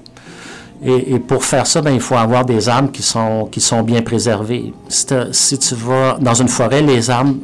[0.82, 4.02] Et, pour faire ça, ben, il faut avoir des arbres qui sont, qui sont bien
[4.02, 4.74] préservés.
[4.88, 7.36] Si, tu vas dans une forêt, les arbres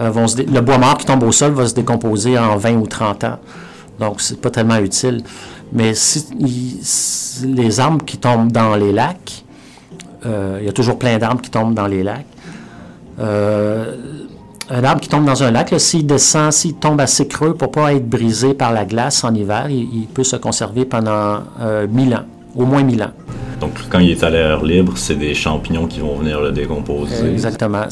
[0.00, 2.74] euh, vont se le bois mort qui tombe au sol va se décomposer en 20
[2.74, 3.38] ou 30 ans.
[4.00, 5.22] Donc, c'est pas tellement utile.
[5.72, 6.26] Mais si,
[7.44, 9.44] les arbres qui tombent dans les lacs,
[10.26, 12.26] euh, il y a toujours plein d'arbres qui tombent dans les lacs.
[13.20, 13.94] Euh,
[14.68, 17.94] un arbre qui tombe dans un lac, s'il descend, s'il tombe assez creux pour pas
[17.94, 21.44] être brisé par la glace en hiver, il, peut se conserver pendant
[21.88, 22.24] 1000 ans
[22.56, 23.10] au moins 1000 ans.
[23.60, 27.30] Donc, quand il est à l'air libre, c'est des champignons qui vont venir le décomposer.
[27.30, 27.84] Exactement.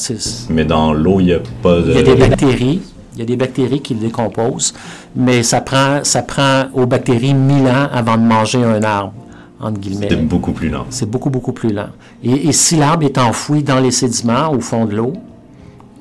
[0.50, 1.90] Mais dans l'eau, il n'y a pas de...
[1.90, 2.82] Il y a des bactéries.
[3.14, 4.74] Il y a des bactéries qui le décomposent,
[5.14, 9.14] mais ça prend, ça prend aux bactéries 1000 ans avant de manger un arbre,
[9.60, 10.08] entre guillemets.
[10.10, 10.84] C'est beaucoup plus lent.
[10.90, 11.90] C'est beaucoup, beaucoup plus lent.
[12.24, 15.12] Et, si l'arbre est enfoui dans les sédiments, au fond de l'eau,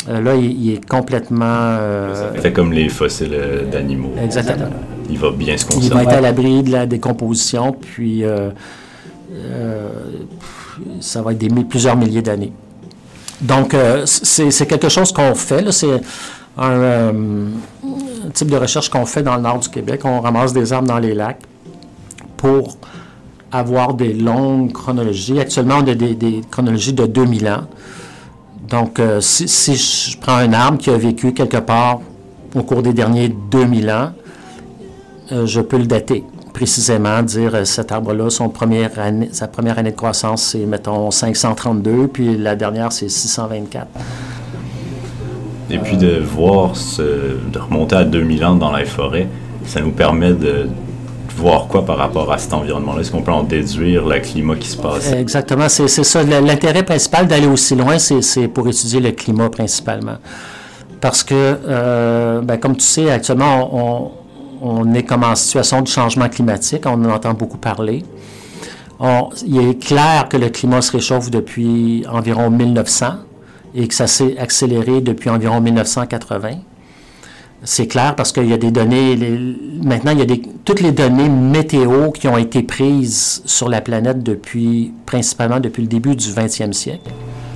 [0.09, 1.45] euh, là, il, est complètement...
[1.45, 3.39] Euh, c'est comme les fossiles
[3.71, 4.13] d'animaux.
[4.21, 4.71] Exactement
[5.09, 5.87] il va bien se conserver.
[5.87, 8.49] Il va être à l'abri de la décomposition, puis euh,
[9.31, 9.89] euh,
[10.99, 12.53] ça va être des, plusieurs milliers d'années.
[13.41, 15.71] Donc, euh, c'est quelque chose qu'on fait.
[15.71, 16.01] C'est
[16.57, 17.11] un,
[18.33, 20.01] type de recherche qu'on fait dans le nord du Québec.
[20.05, 21.41] On ramasse des arbres dans les lacs
[22.37, 22.77] pour
[23.51, 25.39] avoir des longues chronologies.
[25.39, 27.63] Actuellement, on a des, chronologies de 2000 ans.
[28.69, 31.99] Donc, si, si, je prends un arbre qui a vécu quelque part
[32.55, 34.11] au cours des derniers 2000 ans,
[35.31, 39.79] euh, je peux le dater précisément, dire euh, cet arbre-là, son première année, sa première
[39.79, 43.87] année de croissance, c'est, mettons, 532, puis la dernière, c'est 624.
[45.71, 49.27] Et puis de voir, ce, de remonter à 2000 ans dans la forêt,
[49.65, 50.67] ça nous permet de
[51.35, 53.01] voir quoi par rapport à cet environnement-là?
[53.01, 55.11] Est-ce qu'on peut en déduire le climat qui se passe?
[55.11, 56.23] Exactement, c'est, ça.
[56.23, 60.17] L'intérêt principal d'aller aussi loin, c'est, pour étudier le climat principalement.
[61.01, 64.11] Parce que, euh, ben, comme tu sais, actuellement, on
[64.63, 68.03] on est comme en situation de changement climatique, on en entend beaucoup parler.
[69.45, 73.07] il est clair que le climat se réchauffe depuis environ 1900
[73.75, 76.51] et que ça s'est accéléré depuis environ 1980.
[77.65, 79.17] C'est clair parce qu'il y a des données,
[79.83, 83.81] maintenant il y a des, toutes les données météo qui ont été prises sur la
[83.81, 87.11] planète depuis, principalement depuis le début du 20e siècle.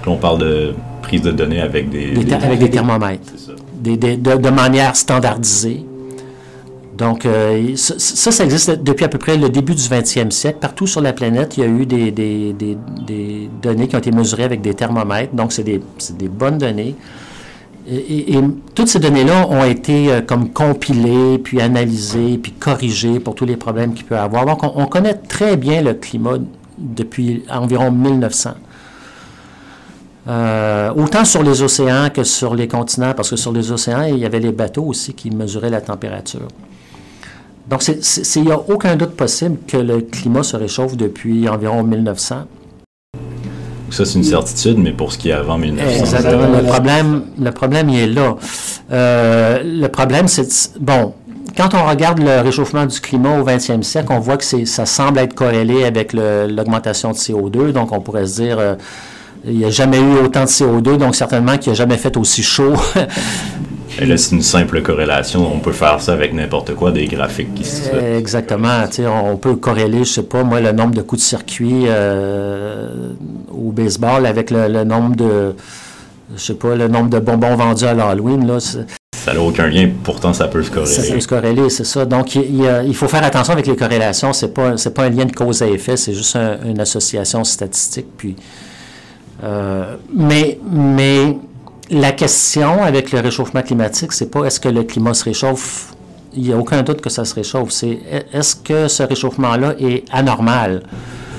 [0.06, 2.34] on parle de prise de données avec des...
[2.34, 3.32] avec des thermomètres,
[3.82, 5.86] de, manière standardisée.
[6.98, 10.58] Donc, euh, ça, ça existe depuis à peu près le début du 20e siècle.
[10.60, 12.78] Partout sur la planète, il y a eu des,
[13.62, 15.34] données qui ont été mesurées avec des thermomètres.
[15.36, 15.80] Donc, c'est des,
[16.28, 16.96] bonnes données.
[17.88, 18.40] Et,
[18.74, 23.58] toutes ces données-là ont été euh, comme compilées, puis analysées, puis corrigées pour tous les
[23.58, 24.46] problèmes qu'il peut y avoir.
[24.48, 26.38] Donc, on, connaît très bien le climat
[26.80, 28.52] depuis environ 1900.
[30.28, 34.18] Euh, autant sur les océans que sur les continents, parce que sur les océans, il
[34.18, 36.48] y avait les bateaux aussi qui mesuraient la température.
[37.70, 42.46] Donc, il n'y a aucun doute possible que le climat se réchauffe depuis environ 1900.
[43.90, 46.00] Ça, c'est une certitude, mais pour ce qui est avant 1900.
[46.00, 46.48] Exactement.
[46.58, 48.36] Le problème, le problème, il est là.
[48.92, 51.14] Euh, le problème, c'est, bon,
[51.58, 55.20] quand on regarde le réchauffement du climat au 20e siècle, on voit que ça semble
[55.20, 57.72] être corrélé avec l'augmentation de CO2.
[57.72, 58.76] Donc, on pourrait se dire, euh,
[59.46, 62.16] il n'y a jamais eu autant de CO2, donc certainement qu'il n'y a jamais fait
[62.18, 62.74] aussi chaud.
[64.00, 65.52] Et là, c'est une simple corrélation.
[65.52, 67.90] On peut faire ça avec n'importe quoi, des graphiques qui se...
[68.18, 68.84] Exactement.
[69.24, 73.14] On peut corréler, je sais pas, moi, le nombre de coups de circuit euh,
[73.52, 75.56] au baseball avec le, nombre de...
[76.36, 78.46] Je sais pas, le nombre de bonbons vendus à l'Halloween.
[78.46, 80.94] Là, ça n'a aucun lien, pourtant ça peut se corréler.
[80.94, 82.06] Ça peut se corréler, c'est ça.
[82.06, 84.32] Donc, il, faut faire attention avec les corrélations.
[84.32, 88.08] Ce n'est pas, pas un lien de cause à effet, c'est juste une association statistique.
[88.16, 88.36] Puis,
[89.44, 91.38] euh, mais, mais
[91.90, 95.94] la question avec le réchauffement climatique, c'est pas est-ce que le climat se réchauffe.
[96.34, 97.72] Il n'y a aucun doute que ça se réchauffe.
[97.72, 98.00] C'est
[98.32, 100.84] est-ce que ce réchauffement-là est anormal?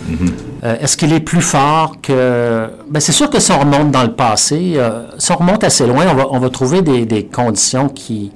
[0.09, 0.31] Mm-hmm.
[0.65, 2.69] Euh, est-ce qu'il est plus fort que...
[2.89, 5.87] Ben, c'est sûr que si on remonte dans le passé, euh, si on remonte assez
[5.87, 8.33] loin, on va, on va trouver des, des, conditions qui,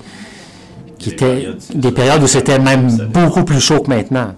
[0.99, 1.27] qui des étaient...
[1.27, 4.35] Périodes, des périodes où c'était même beaucoup plus chaud que maintenant.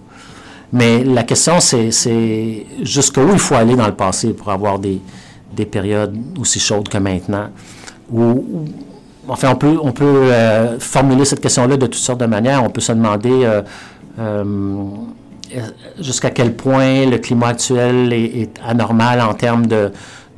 [0.72, 1.90] Mais la question, c'est
[2.82, 5.00] jusqu'où il faut aller dans le passé pour avoir des,
[5.52, 7.48] des périodes aussi chaudes que maintenant.
[8.10, 8.66] Ou,
[9.28, 12.62] enfin, on peut, on peut euh, formuler cette question-là de toutes sortes de manières.
[12.62, 13.62] On peut se demander euh,
[14.18, 14.44] euh,
[16.00, 19.90] jusqu'à quel point le climat actuel est, anormal en termes de,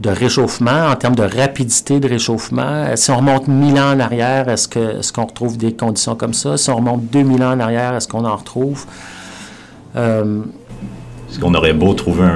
[0.04, 2.94] réchauffement, en termes de rapidité de réchauffement.
[2.96, 6.34] Si on remonte 1000 ans en arrière, est-ce qu'on est qu'on retrouve des conditions comme
[6.34, 6.56] ça?
[6.56, 8.84] Si on remonte 2000 ans en arrière, est-ce qu'on en retrouve?
[9.96, 12.28] Est-ce qu'on aurait beau trouver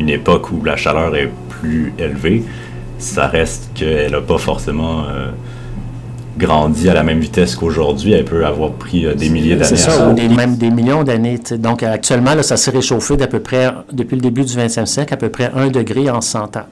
[0.00, 2.44] une époque où la chaleur est plus élevée,
[2.98, 5.30] ça reste qu'elle n'a pas forcément euh,
[6.36, 8.12] grandi à la même vitesse qu'aujourd'hui.
[8.12, 9.76] Elle peut avoir pris euh, des milliers d'années.
[9.76, 11.38] C'est ça, ou même des millions d'années.
[11.58, 15.14] Donc actuellement, là, ça s'est réchauffé d'à peu près, depuis le début du 20e siècle,
[15.14, 16.66] à peu près un degré en 100 ans.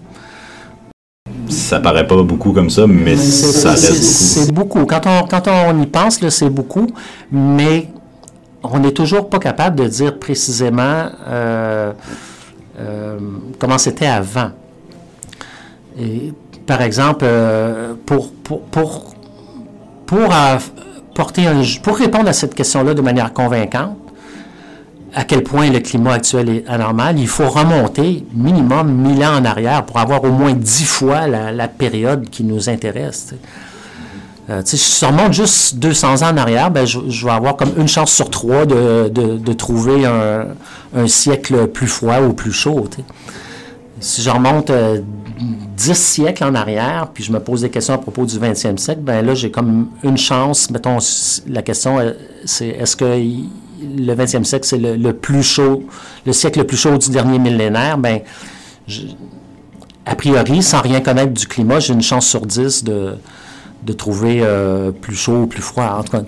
[1.48, 4.02] Ça paraît pas beaucoup comme ça, mais, ça reste beaucoup.
[4.02, 4.86] C'est beaucoup.
[4.86, 6.88] Quand on, quand on y pense, c'est beaucoup,
[7.30, 7.88] mais
[8.62, 11.92] on n'est toujours pas capable de dire précisément euh,
[13.58, 14.50] comment c'était avant.
[16.66, 19.14] Par exemple, euh, pour, pour, pour,
[20.06, 20.34] pour,
[21.14, 23.96] porter un, pour répondre à cette question-là de manière convaincante,
[25.14, 29.44] à quel point le climat actuel est anormal, il faut remonter minimum 1000 ans en
[29.46, 33.34] arrière pour avoir au moins 10 fois la, période qui nous intéresse.
[34.50, 37.88] Euh, si je remonte juste 200 ans en arrière, ben, je, vais avoir comme une
[37.88, 40.48] chance sur trois de, de, trouver un,
[40.94, 42.86] un, siècle plus froid ou plus chaud.
[43.98, 45.00] Si je remonte euh,
[45.38, 49.00] dix siècles en arrière, puis je me pose des questions à propos du 20e siècle,
[49.02, 50.70] ben là, j'ai comme une chance.
[50.70, 50.98] Mettons,
[51.46, 52.12] la question, euh,
[52.44, 55.84] c'est est-ce que le 20e siècle, c'est le, plus chaud,
[56.24, 57.98] le siècle le plus chaud du dernier millénaire?
[57.98, 58.20] Ben,
[60.06, 63.16] a priori, sans rien connaître du climat, j'ai une chance sur dix de,
[63.82, 65.96] de trouver euh, plus chaud ou plus froid.
[65.98, 66.22] En tout cas,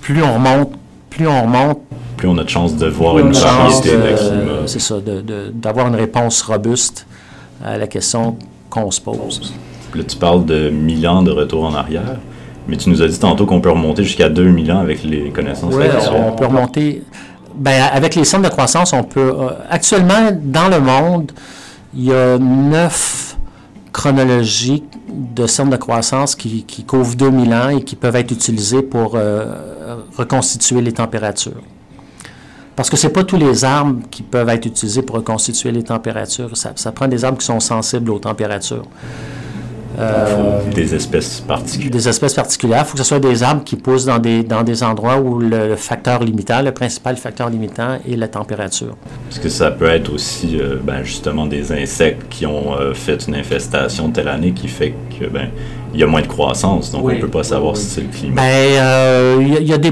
[0.00, 0.72] plus on remonte,
[1.08, 1.80] plus on remonte,
[2.18, 4.66] plus on a de chance de voir une, variété de, climat.
[4.66, 4.96] C'est ça,
[5.54, 7.06] d'avoir une réponse robuste
[7.64, 8.36] à la question
[8.70, 9.54] qu'on se pose.
[9.94, 12.16] Là, tu parles de 1000 ans de retour en arrière,
[12.66, 15.74] mais tu nous as dit tantôt qu'on peut remonter jusqu'à 2000 ans avec les connaissances
[15.74, 17.02] Oui, on peut remonter.
[17.54, 19.34] Ben, avec les centres de croissance, on peut.
[19.36, 21.32] Euh, actuellement, dans le monde,
[21.94, 23.36] il y a neuf
[23.92, 28.82] chronologies de centres de croissance qui, qui, couvrent 2000 ans et qui peuvent être utilisées
[28.82, 31.62] pour euh, reconstituer les températures.
[32.78, 35.82] Parce que ce n'est pas tous les arbres qui peuvent être utilisés pour reconstituer les
[35.82, 36.56] températures.
[36.56, 38.84] Ça, prend des arbres qui sont sensibles aux températures.
[39.98, 41.90] Euh, des espèces particulières.
[41.90, 42.84] Des espèces particulières.
[42.84, 45.40] Il faut que ce soit des arbres qui poussent dans des, dans des endroits où
[45.40, 48.96] le facteur limitant, le principal facteur limitant est la température.
[49.28, 53.26] Est-ce que ça peut être aussi euh, ben, justement des insectes qui ont euh, fait
[53.26, 55.48] une infestation telle année qui fait que ben,
[55.94, 58.08] il y a moins de croissance, donc on ne peut pas savoir si c'est le
[58.08, 58.42] climat.
[58.42, 59.90] Ben, il y, a des,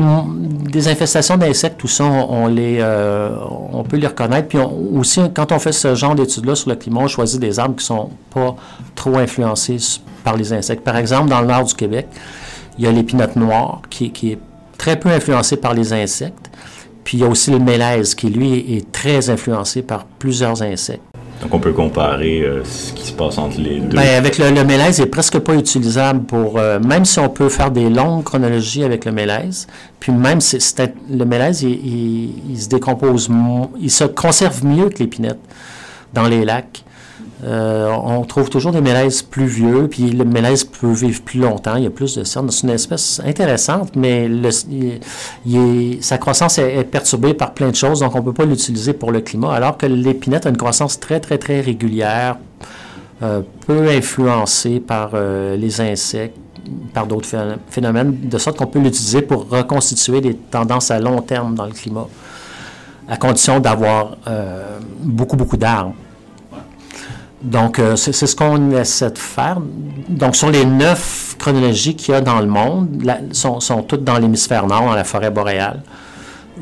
[0.71, 3.31] des infestations d'insectes, tout ça, on, les, euh,
[3.73, 4.49] on peut les reconnaître.
[4.49, 4.59] Puis
[4.95, 7.85] aussi, quand on fait ce genre d'études-là sur le climat, on choisit des arbres qui
[7.85, 8.57] ne sont pas
[8.95, 9.79] trop influencés
[10.23, 10.85] par les insectes.
[10.85, 12.09] Par exemple, dans le nord du Québec,
[12.79, 14.39] il y a l'épinote noire qui, qui, est
[14.77, 16.51] très peu influencé par les insectes.
[17.05, 21.03] Puis il y a aussi le mélèze qui, lui, est très influencé par plusieurs insectes.
[21.43, 23.97] Donc, on peut comparer euh, ce qui se passe entre les deux.
[23.97, 26.59] Bien, avec le, le mélèze, il n'est presque pas utilisable pour.
[26.59, 29.67] Euh, même si on peut faire des longues chronologies avec le mélèze,
[30.01, 30.59] puis même si
[31.11, 33.29] le mélèze, il, se décompose,
[33.81, 35.39] il se conserve mieux que l'épinette
[36.15, 36.85] dans les lacs.
[37.45, 41.77] Euh, on trouve toujours des mélèzes plus vieux, puis le mélèze peut vivre plus longtemps,
[41.77, 42.51] il y a plus de cernes.
[42.51, 44.29] C'est une espèce intéressante, mais
[46.01, 49.13] sa croissance est, perturbée par plein de choses, donc on ne peut pas l'utiliser pour
[49.13, 52.39] le climat, alors que l'épinette a une croissance très, très, très régulière,
[53.23, 56.39] euh, peu influencée par euh, les insectes,
[56.95, 57.29] par d'autres
[57.69, 61.73] phénomènes, de sorte qu'on peut l'utiliser pour reconstituer des tendances à long terme dans le
[61.73, 62.09] climat,
[63.09, 64.17] à condition d'avoir
[65.05, 65.95] beaucoup, beaucoup d'arbres.
[67.43, 69.59] Donc, euh, c'est ce qu'on essaie de faire.
[70.09, 72.89] Donc, sur les neuf chronologies qu'il y a dans le monde,
[73.33, 75.83] sont, sont, toutes dans l'hémisphère nord, dans la forêt boréale.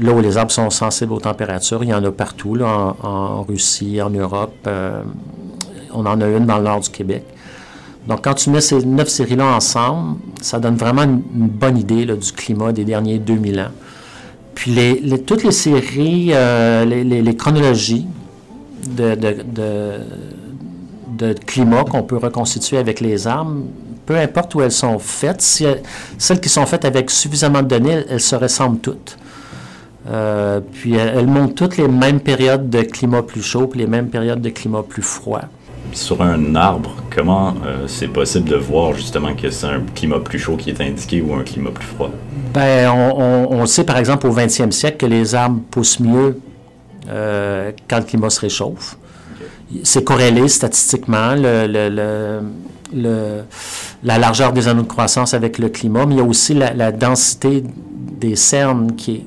[0.01, 3.43] Là où les arbres sont sensibles aux températures, il y en a partout, là, en,
[3.43, 4.57] Russie, en Europe.
[4.67, 5.03] Euh,
[5.93, 7.23] on en a une dans le nord du Québec.
[8.09, 12.33] Donc, quand tu mets ces neuf séries-là ensemble, ça donne vraiment une, bonne idée du
[12.33, 13.71] climat des derniers 2000 ans.
[14.57, 18.07] Puis, les, toutes les séries, euh, les, chronologies
[18.89, 19.15] de
[21.47, 23.65] climat qu'on peut reconstituer avec les armes,
[24.07, 25.67] peu importe où elles sont faites, si
[26.19, 29.17] celles qui sont faites avec suffisamment de données, elles, se ressemblent toutes.
[30.09, 34.09] Euh, puis elles, montrent toutes les mêmes périodes de climat plus chaud puis les mêmes
[34.09, 35.43] périodes de climat plus froid.
[35.93, 40.39] Sur un arbre, comment euh, c'est possible de voir justement que c'est un climat plus
[40.39, 42.11] chaud qui est indiqué ou un climat plus froid?
[42.53, 46.39] Ben, on, sait par exemple au 20e siècle que les arbres poussent mieux
[47.09, 48.97] euh, quand le climat se réchauffe
[49.83, 51.35] c'est corrélé statistiquement,
[52.95, 56.93] la largeur des anneaux de croissance avec le climat, mais il y a aussi la,
[56.93, 57.65] densité
[58.21, 59.27] des cernes qui est...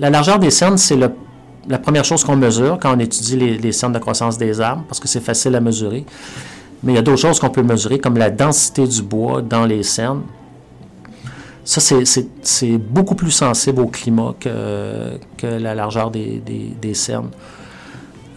[0.00, 3.92] La, largeur des cernes, c'est la première chose qu'on mesure quand on étudie les, cernes
[3.92, 6.04] de croissance des arbres, parce que c'est facile à mesurer.
[6.82, 9.66] Mais il y a d'autres choses qu'on peut mesurer, comme la densité du bois dans
[9.66, 10.22] les cernes.
[11.64, 16.40] Ça, c'est beaucoup plus sensible au climat que, la largeur des,
[16.80, 17.30] des, cernes.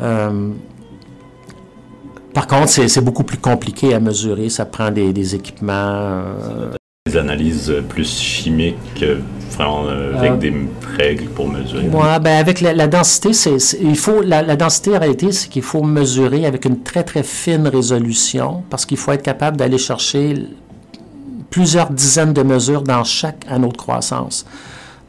[0.01, 0.51] Euh,
[2.39, 4.47] par contre, c'est beaucoup plus compliqué à mesurer.
[4.47, 5.73] Ça prend des, équipements.
[5.73, 6.71] Euh,
[7.05, 9.03] des analyses plus chimiques,
[9.57, 10.53] vraiment euh, avec euh, des
[10.97, 11.89] règles pour mesurer.
[11.91, 15.83] Oui, ben avec la, densité, c'est il faut la, densité en réalité, c'est qu'il faut
[15.83, 20.35] mesurer avec une très très fine résolution parce qu'il faut être capable d'aller chercher
[21.49, 24.45] plusieurs dizaines de mesures dans chaque anneau de croissance.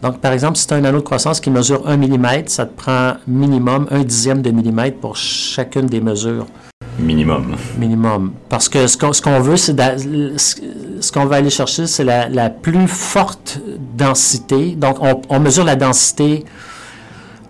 [0.02, 2.66] Donc, par exemple, si tu as un anneau de croissance qui mesure 1 mm, ça
[2.66, 6.46] te prend minimum un dixième de millimètre pour chacune des mesures.
[7.00, 7.56] Minimum.
[7.78, 8.32] Minimum.
[8.48, 13.58] Parce que ce qu'on veut, c'est ce qu'on va aller chercher, c'est la, plus forte
[13.96, 14.74] densité.
[14.76, 16.44] Donc, on, mesure la densité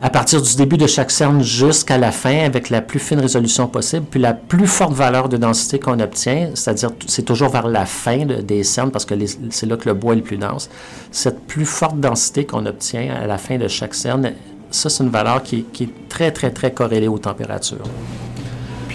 [0.03, 3.67] à partir du début de chaque cerne jusqu'à la fin avec la plus fine résolution
[3.67, 4.07] possible.
[4.11, 8.25] Puis la plus forte valeur de densité qu'on obtient, c'est-à-dire c'est toujours vers la fin
[8.25, 9.15] des cernes parce que
[9.51, 10.71] c'est là que le bois est le plus dense.
[11.11, 14.33] Cette plus forte densité qu'on obtient à la fin de chaque cerne,
[14.71, 17.85] ça c'est une valeur qui est très très très corrélée aux températures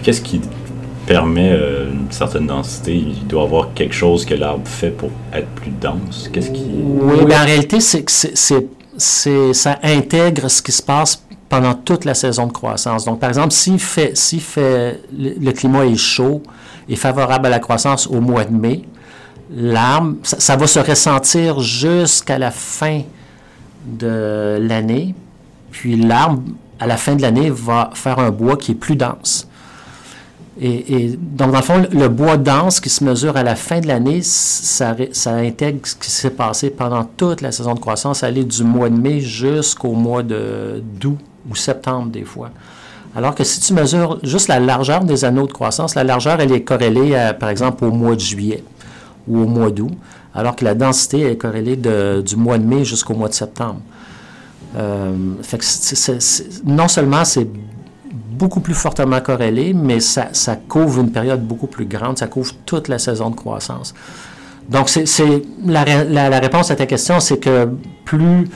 [0.06, 0.40] qu'est-ce qui
[1.08, 2.96] permet euh, une certaine densité?
[2.96, 6.30] Il doit y avoir quelque chose que l'arbre fait pour être plus dense.
[6.32, 6.64] Qu'est-ce qui...
[6.64, 8.06] Oui, ben, en réalité, c'est,
[8.98, 13.04] c'est, ça intègre ce qui se passe pendant toute la saison de croissance.
[13.06, 16.44] Donc, par exemple, s'il fait, fait, le, climat est chaud
[16.88, 18.84] et favorable à la croissance au mois de mai,
[19.56, 23.02] l'arbre, ça va se ressentir jusqu'à la fin
[23.88, 25.16] de l'année.
[25.72, 26.44] Puis l'arbre,
[26.80, 29.48] à la fin de l'année, va faire un bois qui est plus dense.
[30.62, 33.88] Et, donc, dans le fond, le bois dense qui se mesure à la fin de
[33.88, 34.96] l'année, ça,
[35.28, 38.96] intègre ce qui s'est passé pendant toute la saison de croissance, aller du mois de
[38.96, 41.18] mai jusqu'au mois d'août
[41.50, 42.52] ou septembre des fois.
[43.18, 46.54] Alors que si tu mesures juste la largeur des anneaux de croissance, la largeur, elle
[46.54, 48.64] est corrélée, par exemple, au mois de juillet
[49.28, 49.92] ou au mois d'août,
[50.34, 53.82] alors que la densité est corrélée du mois de mai jusqu'au mois de septembre.
[54.78, 55.66] Euh, fait que
[56.66, 57.48] non seulement c'est
[58.16, 60.30] beaucoup plus fortement corrélé, mais ça,
[60.68, 63.94] couvre une période beaucoup plus grande, ça couvre toute la saison de croissance.
[64.70, 64.90] Donc,
[65.66, 67.70] la, réponse à ta question, c'est que
[68.06, 68.50] plus,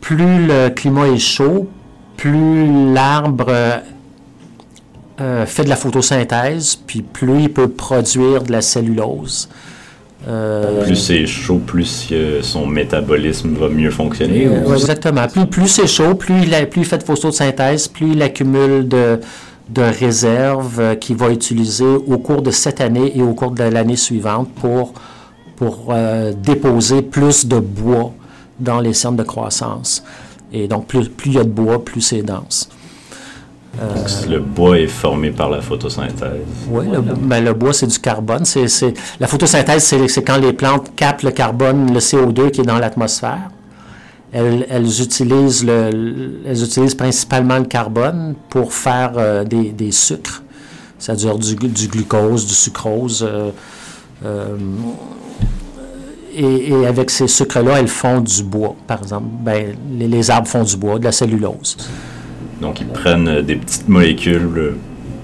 [0.00, 1.68] plus le climat est chaud,
[2.16, 3.50] plus l'arbre
[5.20, 9.48] euh, fait de la photosynthèse, puis plus il peut produire de la cellulose.
[10.28, 14.46] Euh, plus c'est chaud, plus son métabolisme va mieux fonctionner.
[14.46, 15.26] Euh, exactement.
[15.28, 18.86] Plus, plus c'est chaud, plus il, a, plus il fait de photosynthèse, plus il accumule
[18.86, 19.18] de,
[19.70, 23.64] de réserves euh, qu'il va utiliser au cours de cette année et au cours de
[23.64, 24.92] l'année suivante pour,
[25.56, 25.94] pour
[26.42, 28.12] déposer plus de bois
[28.58, 30.02] dans les cernes de croissance.
[30.52, 32.68] Et donc, plus, plus il y a de bois, plus c'est dense.
[33.78, 36.40] Donc, le bois est formé par la photosynthèse.
[36.68, 38.44] Oui, le, ben, le bois, c'est du carbone.
[38.44, 42.78] C'est, la photosynthèse, c'est, quand les plantes captent le carbone, le CO2 qui est dans
[42.78, 43.50] l'atmosphère.
[44.32, 50.42] Elles, elles, utilisent le, elles utilisent principalement le carbone pour faire euh, des, des, sucres.
[50.98, 53.26] Ça dure du, du glucose, du sucrose.
[56.36, 59.26] Et, avec ces sucres-là, elles font du bois, par exemple.
[59.42, 61.76] Ben, les, arbres font du bois, de la cellulose.
[62.60, 64.74] Donc, ils prennent des petites molécules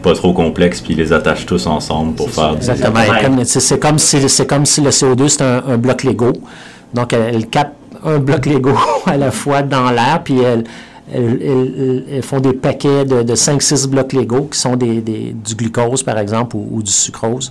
[0.02, 3.00] pas trop complexes, puis ils les attachent tous ensemble pour faire Exactement.
[3.44, 6.32] C'est comme, si, comme si le CO2, c'est un, bloc Lego.
[6.94, 7.74] Donc, elles, captent
[8.04, 8.72] un bloc Lego
[9.06, 10.64] à la fois dans l'air, puis elles,
[11.12, 16.56] elles, font des paquets de, 5-6 blocs Lego qui sont des, du glucose, par exemple,
[16.56, 17.50] ou, du sucrose.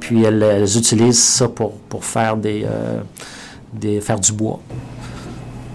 [0.00, 3.00] Puis elles, utilisent ça pour, pour faire, des, euh,
[3.72, 4.60] des, faire du bois.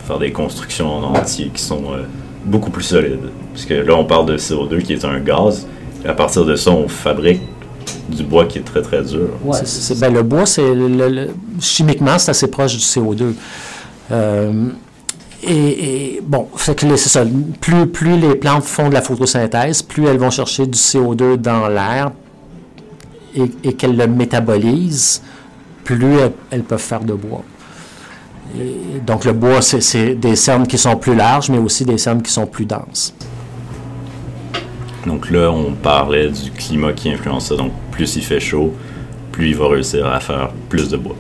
[0.08, 2.04] Faire des constructions en entier qui sont euh,
[2.50, 3.30] beaucoup plus solides.
[3.54, 5.68] Parce que là, on parle de CO2 qui est un gaz.
[6.06, 7.42] À partir de ça, on fabrique
[8.10, 9.30] du bois qui est très très dur.
[9.44, 9.60] Ouais,
[9.98, 10.64] ben, le bois, c'est
[11.60, 13.34] chimiquement, c'est assez proche du CO2.
[14.12, 14.70] Euh,
[15.44, 17.24] et, bon, c'est ça.
[17.62, 21.68] Plus, plus les plantes font de la photosynthèse, plus elles vont chercher du CO2 dans
[21.68, 22.12] l'air
[23.36, 25.22] et, qu'elles le métabolisent,
[25.84, 26.18] plus
[26.52, 27.44] elles, peuvent faire de bois.
[29.06, 32.32] Donc le bois, c'est des cernes qui sont plus larges, mais aussi des cernes qui
[32.32, 33.14] sont plus denses.
[35.06, 37.56] Donc là, on parlait du climat qui influence ça.
[37.56, 38.74] Donc plus il fait chaud,
[39.32, 41.16] plus il va réussir à faire plus de bois.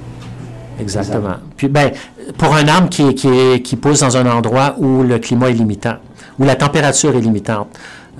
[0.79, 1.35] Exactement.
[1.57, 1.91] Puis, ben,
[2.37, 5.95] pour un arbre qui, qui, qui pousse dans un endroit où le climat est limitant,
[6.39, 7.67] où la température est limitante,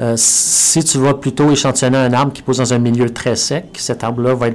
[0.02, 3.66] euh, si tu vas plutôt échantillonner un arbre qui pousse dans un milieu très sec,
[3.78, 4.48] cet arbre-là va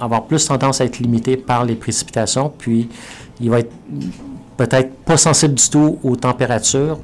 [0.00, 2.88] avoir plus tendance à être limité par les précipitations, puis
[3.40, 3.72] il va être
[4.56, 6.98] peut-être pas sensible du tout aux températures,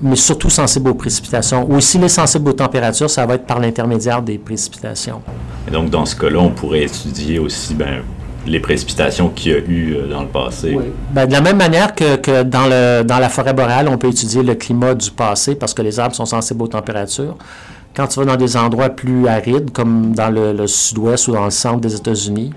[0.00, 1.68] mais surtout sensible aux précipitations.
[1.70, 5.22] Ou s'il est sensible aux températures, ça va être par l'intermédiaire des précipitations.
[5.66, 8.02] Et donc, dans ce cas-là, on pourrait étudier aussi ben,
[8.46, 10.78] les précipitations qu'il y a eu euh, dans le passé.
[11.12, 14.42] Ben, de la même manière que, dans, le, dans la forêt boréale, on peut étudier
[14.42, 17.36] le climat du passé parce que les arbres sont sensibles aux températures.
[17.94, 21.50] Quand tu vas dans des endroits plus arides, comme dans le, sud-ouest ou dans le
[21.50, 22.52] centre des États-Unis,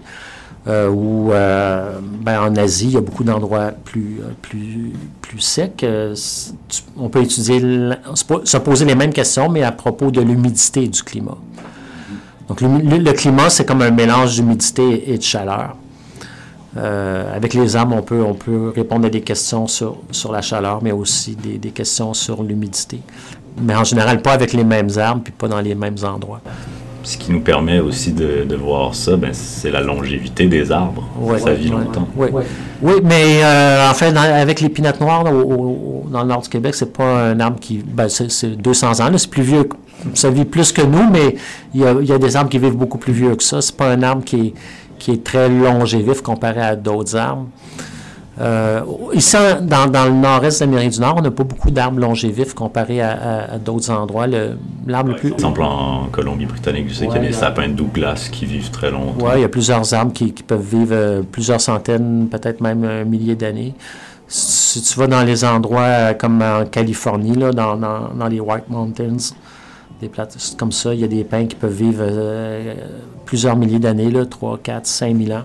[0.67, 0.93] euh,
[1.31, 5.85] euh, ben, en Asie, il y a beaucoup d'endroits plus, plus, plus secs.
[6.97, 7.59] on peut étudier,
[8.13, 11.37] se poser les mêmes questions, mais à propos de l'humidité du climat.
[12.47, 15.75] Donc, le, climat, c'est comme un mélange d'humidité et de chaleur.
[16.77, 20.41] Euh, avec les arbres, on peut, on peut répondre à des questions sur, sur la
[20.41, 23.01] chaleur, mais aussi des, des questions sur l'humidité.
[23.61, 26.41] Mais en général, pas avec les mêmes arbres, puis pas dans les mêmes endroits.
[27.03, 31.07] Ce qui nous permet aussi de, de voir ça, ben, c'est la longévité des arbres.
[31.37, 32.07] ça vit longtemps.
[32.15, 32.27] Oui,
[32.81, 37.29] oui mais euh, en fait, avec l'épinette noire, dans le nord du Québec, c'est pas
[37.29, 37.83] un arbre qui.
[37.85, 39.69] Ben, c'est 200 ans, c'est plus vieux
[40.13, 41.35] ça vit plus que nous, mais
[41.73, 43.61] il y, a, des arbres qui vivent beaucoup plus vieux que ça.
[43.61, 44.53] C'est pas un arbre qui est,
[44.97, 47.47] qui est très longévif comparé à d'autres arbres.
[48.39, 48.81] Euh,
[49.13, 53.01] ici, dans, le nord-est de l'Amérique du Nord, on n'a pas beaucoup d'arbres longévifs comparé
[53.01, 54.27] à, d'autres endroits.
[54.27, 55.29] L'arbre le, plus...
[55.29, 58.71] Par exemple, en Colombie-Britannique, je sais qu'il y a des sapins de Douglas qui vivent
[58.71, 59.25] très longtemps.
[59.25, 63.03] Oui, il y a plusieurs arbres qui, peuvent vivre euh, plusieurs centaines, peut-être même un
[63.03, 63.73] millier d'années.
[64.27, 68.69] Si tu vas dans les endroits euh, comme en Californie, là, dans, dans les White
[68.69, 69.17] Mountains,
[69.99, 70.93] des plates comme ça.
[70.93, 72.73] Il y a des pins qui peuvent vivre euh,
[73.25, 75.43] plusieurs milliers d'années, 3, 4, 5 000 ans.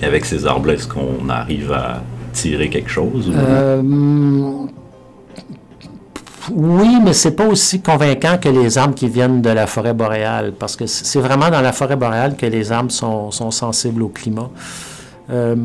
[0.00, 2.02] Et avec ces arbres-là, est-ce qu'on arrive à
[2.36, 3.32] tirer quelque chose?
[3.34, 3.82] Euh,
[6.52, 10.52] oui, mais c'est pas aussi convaincant que les arbres qui viennent de la forêt boréale,
[10.58, 14.50] parce que c'est vraiment dans la forêt boréale que les arbres sont, sensibles au climat.
[15.30, 15.56] Euh,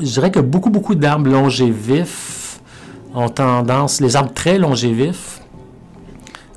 [0.00, 2.60] je dirais que beaucoup, beaucoup d'arbres longévifs
[3.14, 5.40] ont tendance, les arbres très longévifs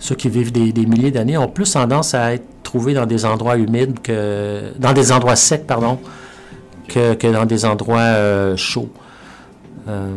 [0.03, 3.55] ceux qui vivent des, milliers d'années ont plus tendance à être trouvés dans des endroits
[3.55, 5.97] humides que dans des endroits secs, pardon,
[6.87, 8.89] que, dans des endroits euh, chauds.
[9.87, 10.15] Euh,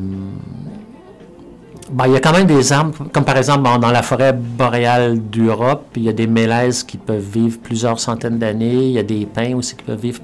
[1.91, 5.21] ben, il y a quand même des arbres, comme par exemple dans la forêt boréale
[5.21, 9.05] d'Europe, il y a des mélèzes qui peuvent vivre plusieurs centaines d'années, il y a
[9.05, 10.21] des pins aussi qui peuvent vivre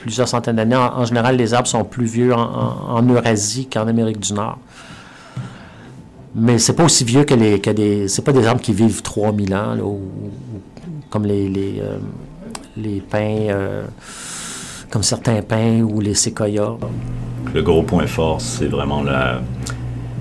[0.00, 0.76] plusieurs centaines d'années.
[0.76, 4.58] En, général, les arbres sont plus vieux en Eurasie qu'en Amérique du Nord.
[6.34, 8.08] Mais c'est pas aussi vieux que les des.
[8.08, 10.00] C'est pas des arbres qui vivent 3000 ans, ou,
[11.10, 13.84] comme les, les, euh, pins, euh,
[14.92, 16.76] comme certains pins ou les séquoias.
[17.54, 19.40] Le gros point fort, c'est vraiment la,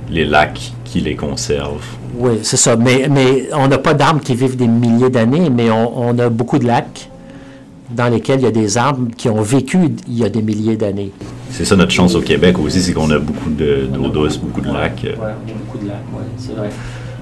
[0.10, 1.86] les lacs qui les conservent.
[2.18, 2.78] Oui, c'est ça.
[2.78, 6.30] Mais, mais on n'a pas d'arbres qui vivent des milliers d'années, mais on, on, a
[6.30, 7.10] beaucoup de lacs
[7.90, 10.78] dans lesquels il y a des arbres qui ont vécu il y a des milliers
[10.78, 11.12] d'années.
[11.50, 14.72] C'est ça notre chance au Québec aussi, c'est qu'on a beaucoup d'eau douce, beaucoup de
[14.72, 15.02] lacs.
[15.04, 15.10] Oui,
[15.66, 16.70] beaucoup de lacs, oui, c'est vrai.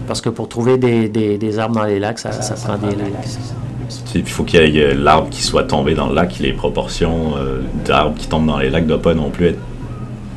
[0.08, 3.28] Parce que pour trouver des, des, arbres dans les lacs, ça, ça, prend des lacs.
[4.16, 6.40] Il faut qu'il y ait l'arbre qui soit tombé dans le lac.
[6.40, 9.60] Les proportions euh, d'arbres qui tombent dans les lacs ne doivent pas non plus être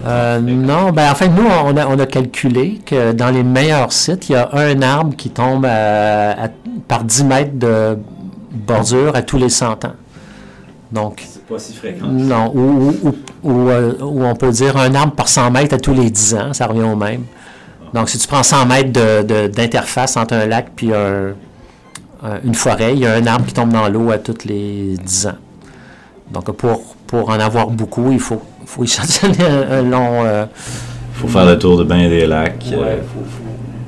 [0.07, 3.93] Euh, non, ben en fait, nous, on a, on a, calculé que dans les meilleurs
[3.93, 5.67] sites, il y a un arbre qui tombe
[6.89, 7.97] par 10 mètres de
[8.53, 9.93] bordure à tous les 100 ans.
[10.91, 12.07] Donc, c'est pas si fréquent.
[12.07, 16.35] Non, ou, euh, on peut dire un arbre par 100 mètres à tous les 10
[16.35, 17.23] ans, ça revient au même.
[17.95, 18.93] Donc, si tu prends 100 mètres
[19.49, 20.91] d'interface entre un lac puis
[22.45, 25.27] une forêt, il y a un arbre qui tombe dans l'eau à tous les 10
[25.27, 25.33] ans.
[26.33, 30.23] Donc, pour, pour en avoir beaucoup, il faut, faut échantillonner un, long.
[30.23, 30.47] Il euh,
[31.14, 32.64] faut faire le tour de bain des lacs.
[32.66, 32.97] Il euh,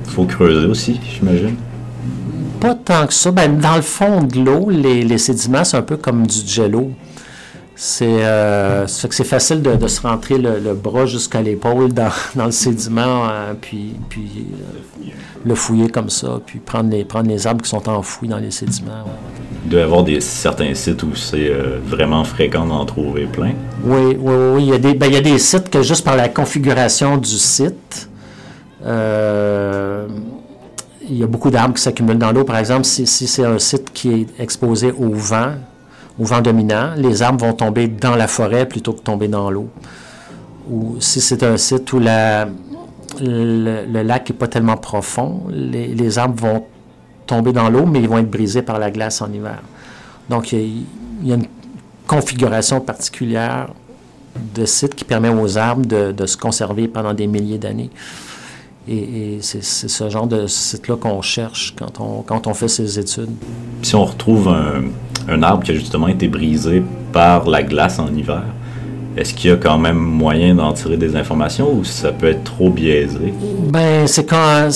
[0.07, 1.55] faut, creuser aussi, j'imagine.
[2.59, 3.31] Pas tant que ça.
[3.31, 6.91] Ben, dans le fond de l'eau, les, les sédiments, c'est un peu comme du jello.
[7.77, 12.09] C'est euh, que c'est facile de, se rentrer le, bras jusqu'à l'épaule dans,
[12.45, 14.47] le sédiment, euh, puis, puis
[15.03, 15.09] euh,
[15.43, 18.51] le fouiller comme ça, puis prendre les, prendre les arbres qui sont enfouis dans les
[18.51, 19.03] sédiments.
[19.65, 21.51] Il doit y avoir des, certains sites où c'est
[21.85, 23.51] vraiment fréquent d'en trouver plein.
[23.83, 24.63] Oui, oui, oui.
[24.63, 27.17] Il y, a des, ben, il y a des sites que juste par la configuration
[27.17, 28.09] du site,
[28.83, 28.87] il
[31.09, 32.45] y a beaucoup d'arbres qui s'accumulent dans l'eau.
[32.45, 35.55] Par exemple, si c'est un site qui est exposé au vent,
[36.17, 39.69] au vent dominant, les arbres vont tomber dans la forêt plutôt que tomber dans l'eau.
[40.69, 46.65] Ou si c'est un site où le, lac n'est pas tellement profond, les, arbres vont
[47.27, 49.61] tomber dans l'eau, mais ils vont être brisés par la glace en hiver.
[50.29, 50.85] Donc, il
[51.23, 51.47] y a, une
[52.07, 53.69] configuration particulière
[54.53, 57.89] de site qui permet aux arbres de, se conserver pendant des milliers d'années.
[58.87, 63.31] Et, c'est ce genre de site-là qu'on cherche quand on, quand on fait ces études.
[63.81, 64.83] Si on retrouve un,
[65.27, 68.43] un arbre qui a justement été brisé par la glace en hiver,
[69.17, 72.43] est-ce qu'il y a quand même moyen d'en tirer des informations ou ça peut être
[72.43, 73.33] trop biaisé?
[73.69, 74.69] Ben, c'est quand.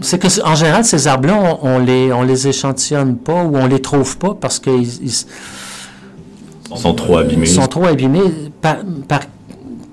[0.00, 3.80] C'est que, en général, ces arbres-là, on, les, on les échantillonne pas ou on les
[3.80, 4.86] trouve pas parce qu'ils.
[6.74, 7.46] sont trop abîmés.
[7.46, 8.20] Ils sont trop abîmés.
[8.60, 8.76] Par,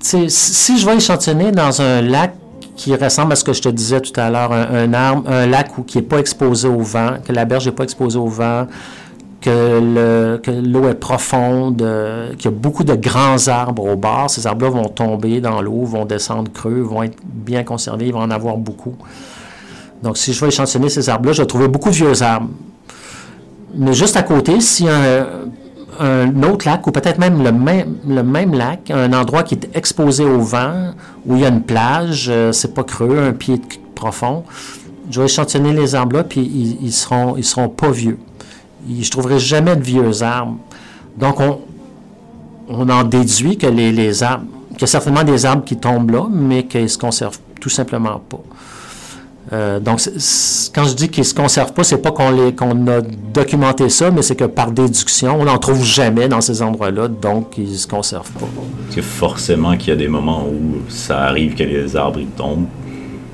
[0.00, 2.34] si je vais échantillonner dans un lac
[2.76, 5.70] qui ressemble à ce que je te disais tout à l'heure, un, arbre, un lac
[5.86, 8.66] qui n'est pas exposé au vent, que la berge n'est pas exposée au vent,
[9.40, 14.28] que l'eau est profonde, euh, qu'il y a beaucoup de grands arbres au bord.
[14.28, 18.20] Ces arbres-là vont tomber dans l'eau, vont descendre creux, vont être bien conservés, ils vont
[18.20, 18.96] en avoir beaucoup.
[20.02, 22.50] Donc, si je vais échantillonner ces arbres-là, je vais trouver beaucoup de vieux arbres.
[23.74, 25.26] Mais juste à côté, s'il y a un,
[26.44, 30.24] autre lac, ou peut-être même le, même le même lac, un endroit qui est exposé
[30.24, 30.92] au vent,
[31.24, 33.60] où il y a une plage, euh, c'est pas creux, un pied
[33.94, 34.44] profond,
[35.10, 38.18] je vais échantillonner les arbres-là, puis ils, ils, seront, ils seront pas vieux
[38.88, 40.58] je ne trouverai jamais de vieux arbres.
[41.16, 41.60] Donc, on,
[42.68, 46.10] on en déduit que les, les arbres, qu'il y a certainement des arbres qui tombent
[46.10, 48.40] là, mais qu'ils ne se conservent tout simplement pas.
[49.52, 50.00] Euh, donc,
[50.74, 53.00] quand je dis qu'ils ne se conservent pas, c'est pas qu'on a
[53.32, 57.56] documenté ça, mais c'est que par déduction, on n'en trouve jamais dans ces endroits-là, donc
[57.56, 58.48] ils ne se conservent pas.
[58.90, 62.66] C'est forcément qu'il y a des moments où ça arrive que les arbres ils tombent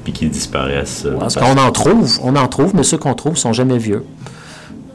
[0.04, 1.06] puis qu'ils disparaissent.
[1.18, 4.04] Parce qu'on en trouve, on en trouve, mais ceux qu'on trouve sont jamais vieux.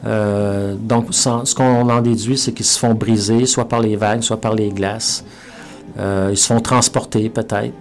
[0.06, 4.22] Euh, donc, ce qu'on en déduit, c'est qu'ils se font briser, soit par les vagues,
[4.22, 5.24] soit par les glaces.
[5.98, 7.72] Euh, ils se font transporter, peut-être.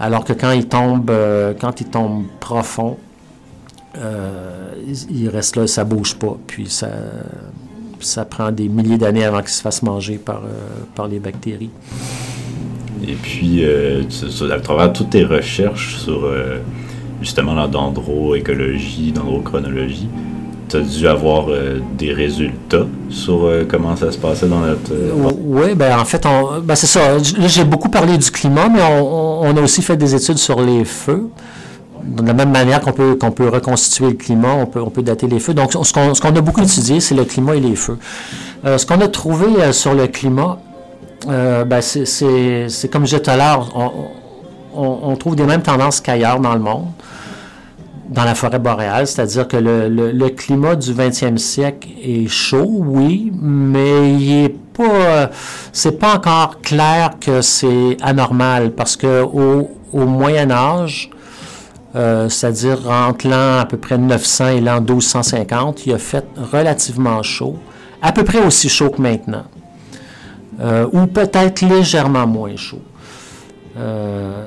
[0.00, 2.96] Alors que quand ils tombent, euh, quand ils tombent profond,
[5.10, 6.36] ils restent là, ça bouge pas.
[6.46, 6.88] Puis ça,
[7.98, 10.42] ça prend des milliers d'années avant qu'ils se fassent manger par,
[10.94, 11.70] par les bactéries.
[13.02, 16.30] Et puis, à travers toutes tes recherches sur
[17.20, 20.08] justement la dendroécologie, dendrochronologie,
[20.68, 24.92] tu as dû avoir euh, des résultats sur euh, comment ça se passait dans notre...
[24.92, 26.26] Euh, oui, ben en fait,
[26.62, 27.12] ben, c'est ça.
[27.12, 30.84] Là, j'ai beaucoup parlé du climat, mais on, a aussi fait des études sur les
[30.84, 31.28] feux.
[32.04, 35.26] De la même manière qu'on peut, peut reconstituer le climat, on peut, on peut dater
[35.26, 35.54] les feux.
[35.54, 37.98] Donc, ce qu'on, a beaucoup étudié, c'est le climat et les feux.
[38.64, 40.58] ce qu'on a trouvé sur le climat,
[41.26, 43.70] ben, c'est, comme je disais tout à l'heure,
[44.74, 46.86] on, on trouve des mêmes tendances qu'ailleurs dans le monde
[48.08, 54.14] dans la forêt boréale, c'est-à-dire que le, climat du 20e siècle est chaud, oui, mais
[54.14, 55.30] il est pas,
[55.72, 61.10] c'est pas encore clair que c'est anormal parce que au, Moyen Âge,
[61.96, 67.22] euh, c'est-à-dire entre l'an à peu près 900 et l'an 1250, il a fait relativement
[67.22, 67.56] chaud,
[68.02, 69.44] à peu près aussi chaud que maintenant,
[70.60, 72.82] euh, ou peut-être légèrement moins chaud.
[73.78, 74.46] Euh,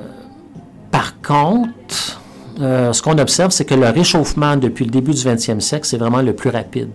[0.90, 2.21] par contre,
[2.62, 5.96] euh, ce qu'on observe, c'est que le réchauffement depuis le début du 20e siècle, c'est
[5.96, 6.90] vraiment le plus rapide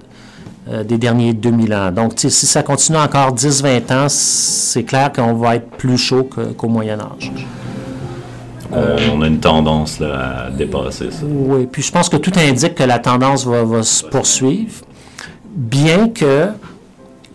[0.69, 1.91] euh, des derniers 2000 ans.
[1.91, 6.67] Donc, si ça continue encore 10-20 ans, c'est clair qu'on va être plus chaud qu'au
[6.67, 7.31] Moyen Âge.
[8.71, 11.25] on a une tendance à dépasser ça.
[11.25, 14.81] Oui, puis je pense que tout indique que la tendance va, se poursuivre,
[15.53, 16.47] bien que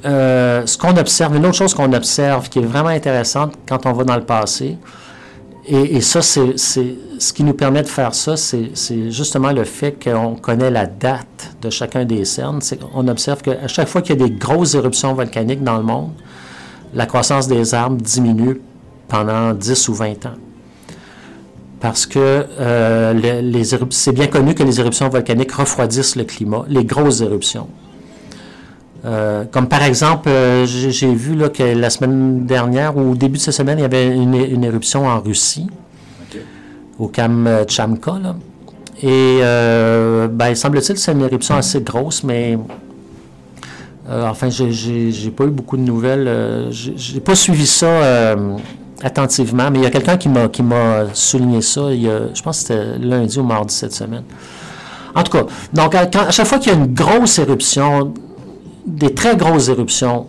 [0.05, 3.93] euh, ce qu'on observe, une autre chose qu'on observe qui est vraiment intéressante quand on
[3.93, 4.79] va dans le passé,
[5.65, 10.35] et, ça, c'est ce qui nous permet de faire ça, c'est justement le fait qu'on
[10.35, 12.59] connaît la date de chacun des cernes.
[12.95, 16.11] On observe qu'à chaque fois qu'il y a des grosses éruptions volcaniques dans le monde,
[16.95, 18.61] la croissance des arbres diminue
[19.07, 20.35] pendant 10 ou 20 ans.
[21.79, 27.21] Parce que euh, c'est bien connu que les éruptions volcaniques refroidissent le climat, les grosses
[27.21, 27.69] éruptions.
[29.05, 33.39] Euh, comme par exemple, euh, j'ai vu là, que la semaine dernière, ou au début
[33.39, 35.67] de cette semaine, il y avait une, éruption en Russie,
[36.99, 38.13] au Kamchamka.
[38.23, 38.37] Là.
[39.03, 42.57] Et euh, ben, semble-t-il que c'est une éruption assez grosse, mais
[44.09, 46.69] enfin, j'ai pas eu beaucoup de nouvelles.
[46.71, 48.37] j'ai pas suivi ça
[49.03, 50.29] attentivement, mais il y a quelqu'un qui
[50.63, 54.23] m'a souligné ça, il y a, je pense que c'était lundi ou mardi cette semaine.
[55.15, 58.15] En tout cas, donc à chaque fois qu'il y a une grosse éruption,
[58.87, 60.27] des très grosses éruptions,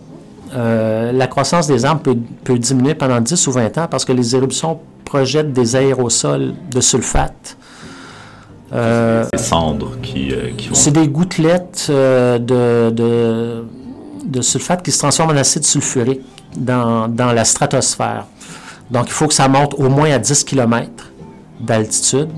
[0.54, 2.02] euh, la croissance des arbres
[2.44, 6.80] peut, diminuer pendant 10 ou 20 ans parce que les éruptions projettent des aérosols de
[6.80, 7.56] sulfate.
[8.72, 10.74] Euh, des cendres qui, euh, vont...
[10.74, 16.22] C'est des gouttelettes de, de, sulfate qui se transforment en acide sulfurique
[16.56, 18.26] dans, la stratosphère.
[18.90, 21.10] Donc, il faut que ça monte au moins à 10 km
[21.60, 22.28] d'altitude.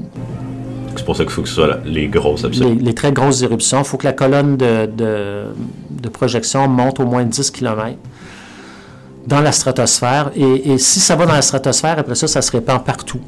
[0.95, 2.79] C'est pour ça qu'il faut que ce soit les grosses éruptions.
[2.81, 3.79] Les, très grosses éruptions.
[3.79, 5.45] Il faut que la colonne de, de
[6.11, 7.97] projection monte au moins 10 km
[9.27, 10.31] dans la stratosphère.
[10.35, 13.21] Et, si ça va dans la stratosphère, après ça, ça se répand partout.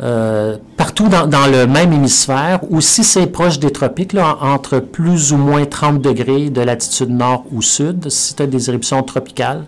[0.00, 5.32] Euh, partout dans, le même hémisphère, ou si c'est proche des tropiques, là, entre plus
[5.32, 9.64] ou moins 30 degrés de latitude nord ou sud, si tu as des éruptions tropicales,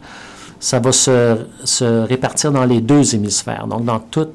[0.60, 4.30] ça va se, répartir dans les deux hémisphères, donc dans toute,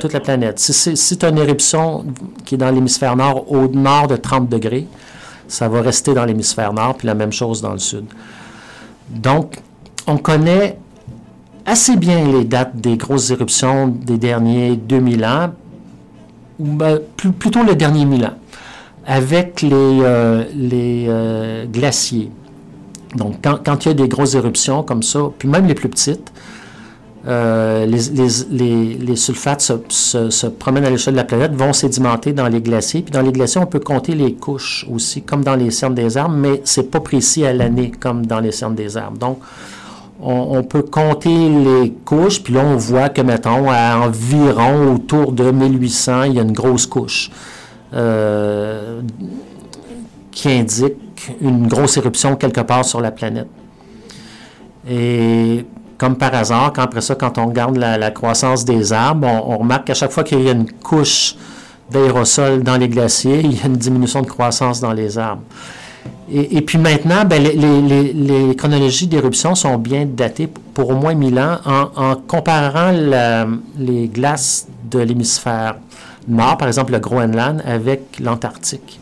[0.00, 0.58] toute la planète.
[0.60, 2.06] Si, si tu as une éruption
[2.46, 4.86] qui est dans l'hémisphère nord au nord de 30 degrés,
[5.48, 8.04] ça va rester dans l'hémisphère nord, puis la même chose dans le sud.
[9.10, 9.58] Donc,
[10.06, 10.78] on connaît
[11.66, 15.52] assez bien les dates des grosses éruptions des derniers 2000 ans,
[16.58, 18.34] ou ben, plutôt le dernier 1000 ans,
[19.06, 22.30] avec les, euh, euh, glaciers.
[23.16, 25.88] Donc, quand, quand, il y a des grosses éruptions comme ça, puis même les plus
[25.88, 26.30] petites,
[27.28, 33.02] euh, les, sulfates se, promènent à l'échelle de la planète, vont sédimenter dans les glaciers.
[33.02, 36.16] Puis dans les glaciers, on peut compter les couches aussi, comme dans les cernes des
[36.16, 39.18] arbres, mais c'est pas précis à l'année comme dans les cernes des arbres.
[39.18, 39.40] Donc,
[40.20, 45.50] on, peut compter les couches, puis là, on voit que, mettons, à environ autour de
[45.50, 47.30] 1800, il y a une grosse couche
[47.94, 49.00] euh,
[50.32, 50.96] qui indique
[51.40, 53.46] une grosse éruption quelque part sur la planète.
[54.90, 55.64] Et
[55.98, 59.88] comme par hasard, quand, après ça, quand on regarde la, croissance des arbres, on, remarque
[59.88, 61.34] qu'à chaque fois qu'il y a une couche
[61.90, 65.42] d'aérosol dans les glaciers, il y a une diminution de croissance dans les arbres.
[66.30, 71.58] Et, puis maintenant, ben, les, chronologies d'éruption sont bien datées pour au moins 1000 ans
[71.64, 72.92] en, comparant
[73.78, 75.76] les glaces de l'hémisphère
[76.28, 79.00] nord, par exemple le Groenland, avec l'Antarctique.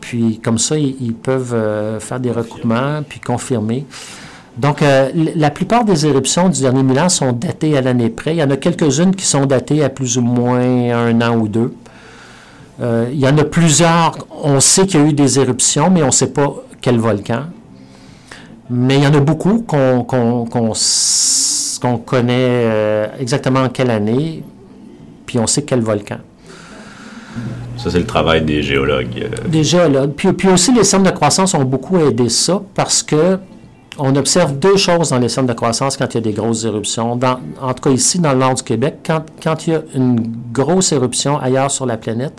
[0.00, 3.84] Puis comme ça, ils, peuvent euh, faire des recoupements, puis confirmer.
[4.56, 8.34] Donc, euh, la plupart des éruptions du dernier Milan sont datées à l'année près.
[8.34, 11.48] Il y en a quelques-unes qui sont datées à plus ou moins un an ou
[11.48, 11.74] deux.
[12.80, 16.02] Euh, il y en a plusieurs, on sait qu'il y a eu des éruptions, mais
[16.02, 17.44] on ne sait pas quel volcan.
[18.70, 20.04] Mais il y en a beaucoup qu'on
[21.98, 24.42] connaît euh, exactement en quelle année,
[25.26, 26.18] puis on sait quel volcan.
[27.76, 29.28] Ça, c'est le travail des géologues.
[29.48, 30.12] Des géologues.
[30.12, 33.38] Puis, puis aussi, les centres de croissance ont beaucoup aidé ça parce que
[33.98, 36.64] on observe deux choses dans les centres de croissance quand il y a des grosses
[36.64, 37.12] éruptions.
[37.12, 38.98] en tout cas, ici, dans le nord du Québec,
[39.42, 42.34] quand, il y a une grosse éruption ailleurs sur la planète,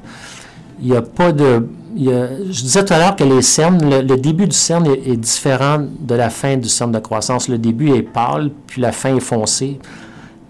[0.81, 1.67] il n'y a pas de.
[1.97, 6.15] je disais tout à l'heure que les cernes, le, début du cerne est, différent de
[6.15, 7.47] la fin du cerne de croissance.
[7.47, 9.79] Le début est pâle, puis la fin est foncée,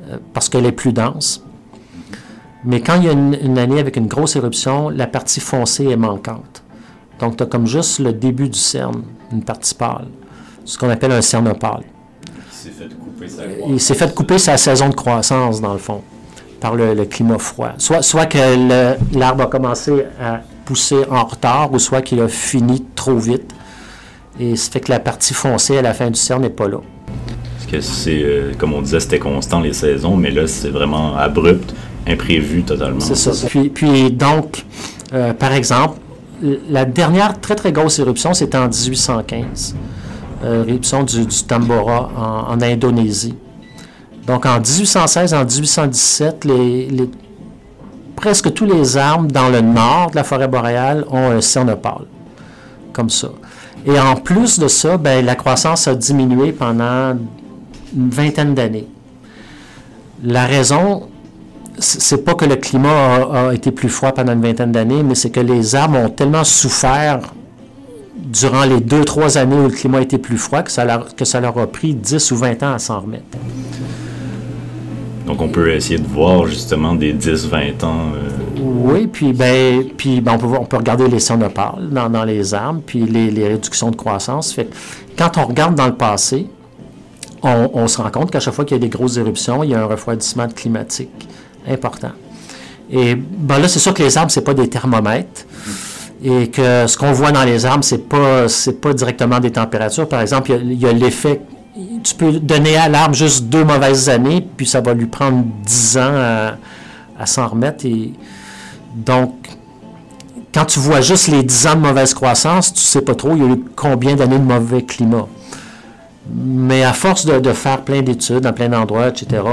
[0.09, 1.43] euh, parce qu'elle est plus dense.
[2.63, 5.97] Mais quand il y a une, année avec une grosse éruption, la partie foncée est
[5.97, 6.63] manquante.
[7.19, 10.07] Donc, tu as comme juste le début du cerne, une partie pâle
[10.65, 11.83] ce qu'on appelle un cernopale.
[13.67, 16.01] Il s'est fait couper sa saison de croissance, dans le fond,
[16.59, 17.73] par le, climat froid.
[17.77, 18.37] Soit, soit que
[19.17, 23.53] l'arbre a commencé à pousser en retard, ou soit qu'il a fini trop vite.
[24.39, 26.79] Et ça fait que la partie foncée à la fin du cerne n'est pas là.
[27.55, 31.15] Parce que c'est, euh, comme on disait, c'était constant les saisons, mais là, c'est vraiment
[31.15, 31.73] abrupt,
[32.05, 32.99] imprévu totalement.
[32.99, 33.47] C'est ça.
[33.47, 34.65] Puis, puis donc,
[35.13, 35.99] euh, par exemple,
[36.69, 39.75] la dernière très très grosse éruption, c'était en 1815
[40.45, 43.35] éruption du, Tambora en, Indonésie.
[44.27, 47.09] Donc en 1816, en 1817, les,
[48.15, 52.05] presque tous les arbres dans le nord de la forêt boréale ont un cernopale,
[52.93, 53.29] comme ça.
[53.85, 57.15] Et en plus de ça, ben, la croissance a diminué pendant
[57.95, 58.87] une vingtaine d'années.
[60.23, 61.07] La raison,
[61.77, 65.29] c'est pas que le climat a, été plus froid pendant une vingtaine d'années, mais c'est
[65.29, 67.19] que les arbres ont tellement souffert
[68.15, 71.25] durant les deux, trois années où le climat était plus froid que ça leur, que
[71.25, 73.25] ça leur a pris 10 ou 20 ans à s'en remettre.
[75.25, 78.11] Donc on peut essayer de voir justement des 10-20 ans.
[78.15, 82.23] Euh, oui, puis, ben, puis ben, on, peut, on peut regarder les sonopales dans, dans
[82.23, 84.53] les arbres, puis les, les, réductions de croissance.
[84.53, 84.69] Fait
[85.17, 86.47] quand on regarde dans le passé,
[87.41, 89.71] on, on se rend compte qu'à chaque fois qu'il y a des grosses éruptions, il
[89.71, 91.27] y a un refroidissement climatique
[91.67, 92.11] important.
[92.91, 95.45] Et ben là, c'est sûr que les arbres, ce pas des thermomètres.
[96.27, 98.47] Et que ce qu'on voit dans les arbres, ce n'est pas,
[98.81, 100.09] pas directement des températures.
[100.09, 101.41] Par exemple, il y a, l'effet.
[102.03, 105.97] Tu peux donner à l'arbre juste deux mauvaises années, puis ça va lui prendre dix
[105.97, 106.13] ans
[107.19, 107.85] à, s'en remettre.
[107.85, 108.13] Et
[108.95, 109.33] donc,
[110.51, 113.43] quand tu vois juste les dix ans de mauvaise croissance, tu sais pas trop il
[113.43, 115.27] y a eu combien d'années de mauvais climat.
[116.33, 119.43] Mais à force de, faire plein d'études dans plein d'endroits, etc.,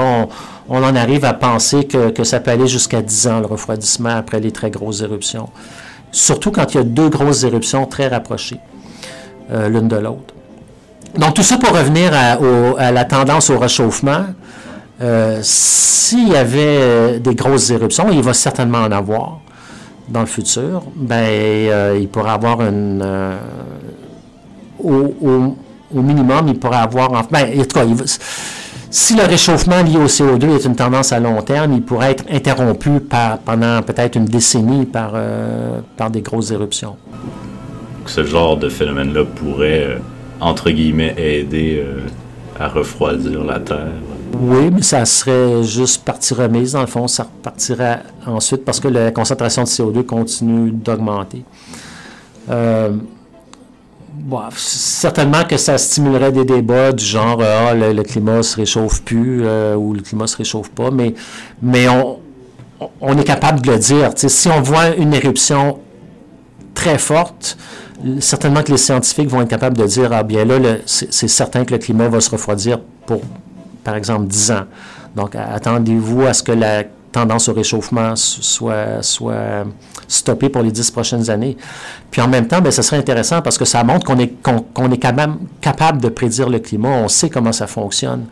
[0.71, 4.41] on, en arrive à penser que, ça peut aller jusqu'à 10 ans, le refroidissement, après
[4.41, 5.51] les très grosses éruptions.
[6.13, 8.61] Surtout quand il y a deux grosses éruptions très rapprochées
[9.51, 10.35] euh, l'une de l'autre.
[11.19, 14.27] Donc tout ça pour revenir à, la tendance au réchauffement.
[15.01, 19.41] Euh, s'il y avait euh, des grosses éruptions, il va certainement en avoir
[20.09, 23.03] dans le futur, ben, il pourrait avoir une...
[24.83, 25.57] au,
[25.93, 27.13] minimum, il pourrait avoir...
[27.13, 27.85] En, ben, en tout cas,
[28.93, 32.25] si le réchauffement lié au CO2 est une tendance à long terme, il pourrait être
[32.31, 36.97] interrompu par, pendant peut-être une décennie par, euh, par des grosses éruptions.
[38.05, 39.99] Ce genre de phénomène-là pourrait, euh,
[40.41, 42.01] entre guillemets, aider euh,
[42.61, 43.93] à refroidir la Terre.
[44.39, 46.73] Oui, mais ça serait juste partie remise.
[46.73, 51.45] Dans le fond, ça repartirait ensuite parce que la concentration de CO2 continue d'augmenter
[54.57, 59.75] certainement que ça stimulerait des débats du genre ah, le, climat se réchauffe plus euh,
[59.75, 61.15] ou le climat se réchauffe pas, mais,
[61.63, 62.19] mais on,
[63.01, 64.11] on est capable de le dire.
[64.17, 65.79] si on voit une éruption
[66.75, 67.57] très forte,
[68.21, 71.73] certainement que les scientifiques vont être capables de dire ah bien là, c'est certain que
[71.73, 73.21] le climat va se refroidir pour,
[73.85, 74.65] par exemple, 10 ans.
[75.15, 79.65] Donc, attendez-vous à ce que la tendance au réchauffement soit, soit
[80.13, 81.57] stoppée pour les dix prochaines années.
[82.11, 84.91] Puis en même temps, bien, ce serait intéressant parce que ça montre qu'on est, qu'on,
[84.91, 88.27] est quand même capable de prédire le climat, on sait comment ça fonctionne.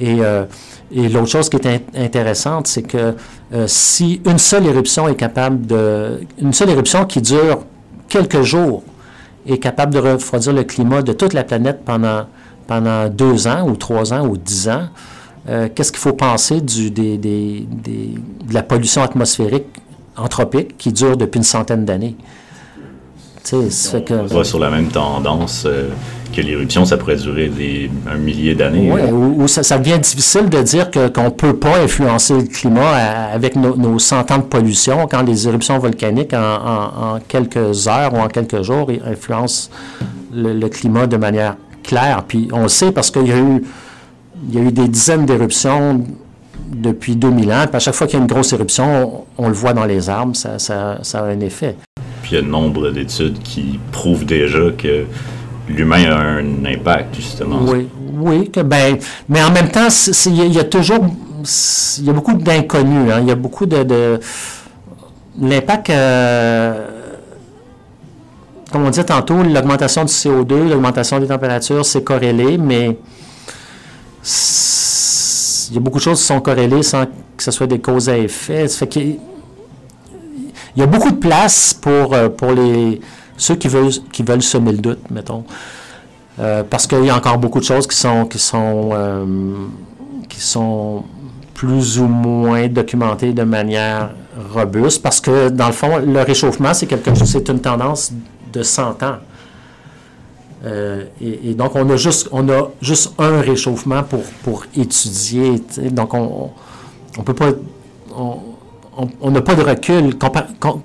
[0.00, 0.44] Et, euh,
[0.90, 3.14] et l'autre chose qui est intéressante, c'est que
[3.52, 6.20] euh, si une seule éruption est capable de...
[6.38, 7.64] Une seule éruption qui dure
[8.08, 8.82] quelques jours
[9.46, 12.26] est capable de refroidir le climat de toute la planète pendant,
[12.66, 14.88] pendant deux ans ou trois ans ou dix ans,
[15.48, 19.66] euh, qu'est-ce qu'il faut penser du, des, des, de la pollution atmosphérique
[20.16, 22.16] anthropique qui dure depuis une centaine d'années?
[23.50, 25.88] Que, on va sur la même tendance euh,
[26.34, 28.90] que l'éruption, ça pourrait durer des, un millier d'années.
[28.90, 32.94] Oui, ou, ça, ça, devient difficile de dire qu'on ne peut pas influencer le climat
[33.32, 38.18] avec nos, nos 100 ans de pollution quand les éruptions volcaniques, en, quelques heures ou
[38.18, 39.70] en quelques jours, influencent
[40.32, 42.24] le, le climat de manière claire.
[42.26, 43.62] Puis on le sait parce qu'il y a eu
[44.48, 46.04] il y a eu des dizaines d'éruptions
[46.70, 47.64] depuis 2000 ans.
[47.66, 50.08] Puis à chaque fois qu'il y a une grosse éruption, on, le voit dans les
[50.08, 50.56] arbres, ça,
[51.14, 51.76] a un effet.
[52.22, 55.04] Puis il y a nombre d'études qui prouvent déjà que
[55.68, 57.60] l'humain a un impact, justement.
[57.62, 58.50] Oui, oui.
[58.50, 58.96] Que, ben,
[59.28, 59.88] mais en même temps,
[60.26, 61.04] il y, a toujours.
[61.98, 63.12] Il y a beaucoup d'inconnus.
[63.12, 63.20] Hein.
[63.22, 64.18] Il y a beaucoup de.
[65.40, 65.90] L'impact.
[65.90, 66.86] Euh,
[68.72, 72.96] comme on dit tantôt, l'augmentation du CO2, l'augmentation des températures, c'est corrélé, mais
[75.72, 78.10] il y a beaucoup de choses qui sont corrélées sans que ce soit des causes
[78.10, 78.68] à effet.
[78.68, 79.18] Ça fait
[80.76, 83.00] il y a beaucoup de place pour, euh, pour les,
[83.38, 85.44] ceux qui veulent, qui veulent semer le doute, mettons.
[86.40, 89.24] Euh, parce qu'il y a encore beaucoup de choses qui sont, qui sont, euh,
[90.28, 91.04] qui sont
[91.54, 94.10] plus ou moins documentées de manière
[94.52, 98.12] robuste, parce que dans le fond, le réchauffement, c'est quelque chose, c'est une tendance
[98.52, 99.16] de 100 ans.
[100.64, 105.60] Euh, et, donc, on a juste, on a juste un réchauffement pour, pour étudier.
[105.90, 106.50] Donc, on
[107.18, 107.50] on peut pas.
[108.14, 110.16] On n'a pas de recul.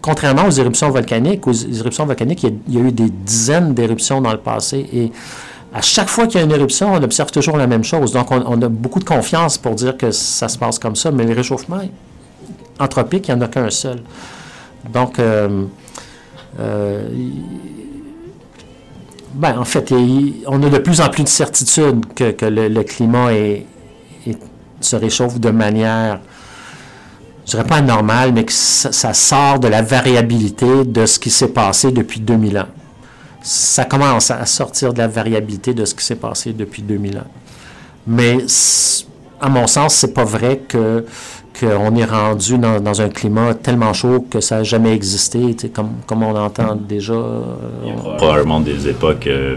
[0.01, 4.31] contrairement aux éruptions volcaniques, aux éruptions volcaniques, il y a, eu des dizaines d'éruptions dans
[4.31, 4.87] le passé.
[4.93, 5.11] Et
[5.73, 8.13] à chaque fois qu'il y a une éruption, on observe toujours la même chose.
[8.13, 11.11] Donc, on, a beaucoup de confiance pour dire que ça se passe comme ça.
[11.11, 11.81] Mais le réchauffement
[12.79, 14.01] anthropique, il n'y en a qu'un seul.
[14.93, 15.65] Donc, euh,
[16.61, 17.09] euh,
[19.37, 19.93] ben, en fait,
[20.47, 23.29] on a de plus en plus de certitude que, le, climat
[24.81, 26.19] se réchauffe de manière,
[27.45, 31.49] je dirais pas anormale, mais que ça, sort de la variabilité de ce qui s'est
[31.49, 32.67] passé depuis 2000 ans.
[33.43, 37.31] ça commence à sortir de la variabilité de ce qui s'est passé depuis 2000 ans.
[38.07, 38.37] Mais
[39.39, 41.05] à mon sens, c'est pas vrai que
[41.59, 46.23] qu'on est rendu dans, un climat tellement chaud que ça n'a jamais existé, comme, comme
[46.23, 47.15] on entend déjà.
[47.83, 49.55] il y a probablement des époques euh,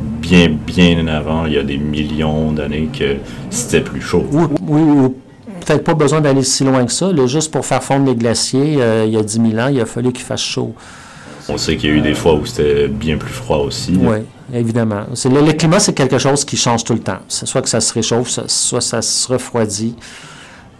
[0.00, 3.16] bien, bien avant, il y a des millions d'années que
[3.50, 4.24] c'était plus chaud.
[4.30, 5.08] Oui, oui,
[5.64, 7.10] peut-être pas besoin d'aller si loin que ça.
[7.26, 9.86] juste pour faire fondre les glaciers, euh, il y a 10 000 ans, il a
[9.86, 10.74] fallu qu'il fasse chaud.
[11.48, 13.98] On sait qu'il y a eu des fois où c'était bien plus froid aussi.
[13.98, 14.18] Oui,
[14.54, 15.02] évidemment.
[15.10, 17.18] Le, climat, c'est quelque chose qui change tout le temps.
[17.26, 19.96] Soit que ça se réchauffe, soit ça se refroidit.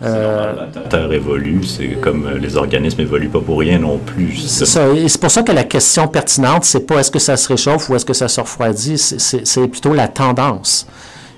[0.03, 4.37] Euh, la Terre évolue, c'est comme euh, les organismes évoluent pas pour rien non plus.
[4.37, 4.89] C'est ça.
[4.89, 7.89] Et c'est pour ça que la question pertinente, c'est pas est-ce que ça se réchauffe
[7.89, 10.87] ou est-ce que ça se refroidit, c'est plutôt la tendance.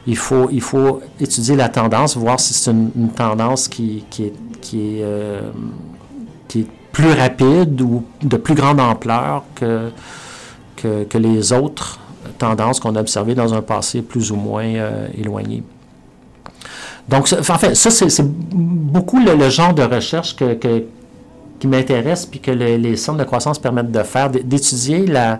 [0.07, 4.33] Il faut, il faut étudier la tendance, voir si c'est une, tendance qui, qui est,
[4.61, 5.41] qui est, euh,
[6.47, 9.91] qui est plus rapide ou de plus grande ampleur que,
[10.77, 11.99] que, les autres
[12.39, 15.62] tendances qu'on a observées dans un passé plus ou moins euh, éloigné.
[17.09, 20.57] Donc, en fait, ça, c'est beaucoup le, genre de recherche que,
[21.59, 25.38] qui m'intéresse puis que les centres de croissance permettent de faire, d'étudier la,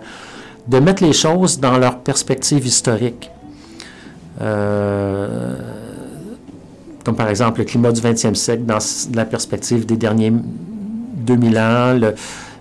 [0.67, 3.29] de mettre les choses dans leur perspective historique.
[4.41, 5.55] Euh,
[7.03, 8.79] comme par exemple le climat du 20e siècle dans
[9.13, 11.99] la perspective des derniers 2000 ans,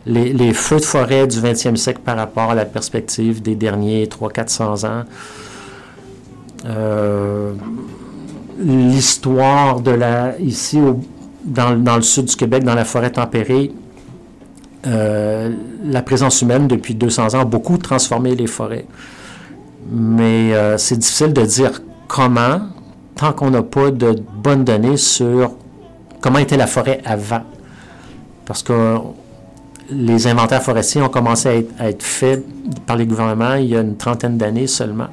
[0.07, 4.87] les, feux de forêt du 20e siècle par rapport à la perspective des derniers 300-400
[4.87, 5.05] ans.
[6.67, 7.53] Euh,
[8.59, 10.79] l'histoire de la, ici
[11.45, 13.73] dans, le sud du Québec, dans la forêt tempérée,
[14.87, 15.51] euh,
[15.85, 18.87] la présence humaine depuis 200 ans a beaucoup transformé les forêts.
[19.91, 22.61] Mais euh, c'est difficile de dire comment,
[23.17, 25.53] tant qu'on n'a pas de bonnes données sur
[26.21, 27.43] comment était la forêt avant.
[28.47, 28.97] Parce que
[29.91, 32.45] les inventaires forestiers ont commencé à être, faits
[32.87, 35.09] par les gouvernements il y a une trentaine d'années seulement.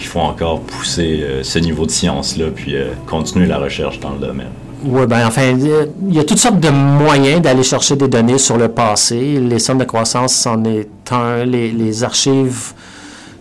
[0.00, 4.00] Donc il faut encore pousser euh, ce niveau de science-là, puis euh, continuer la recherche
[4.00, 4.48] dans le domaine.
[4.82, 8.56] Oui, bien, enfin, il y a toutes sortes de moyens d'aller chercher des données sur
[8.56, 9.38] le passé.
[9.38, 12.72] Les centres de croissance en est un, les, archives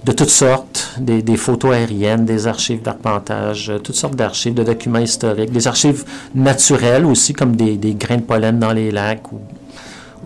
[0.03, 5.51] de toutes sortes, des, photos aériennes, des archives d'arpentage, toutes sortes d'archives, de documents historiques,
[5.51, 6.03] des archives
[6.35, 9.31] naturelles aussi, comme des, grains de pollen dans les lacs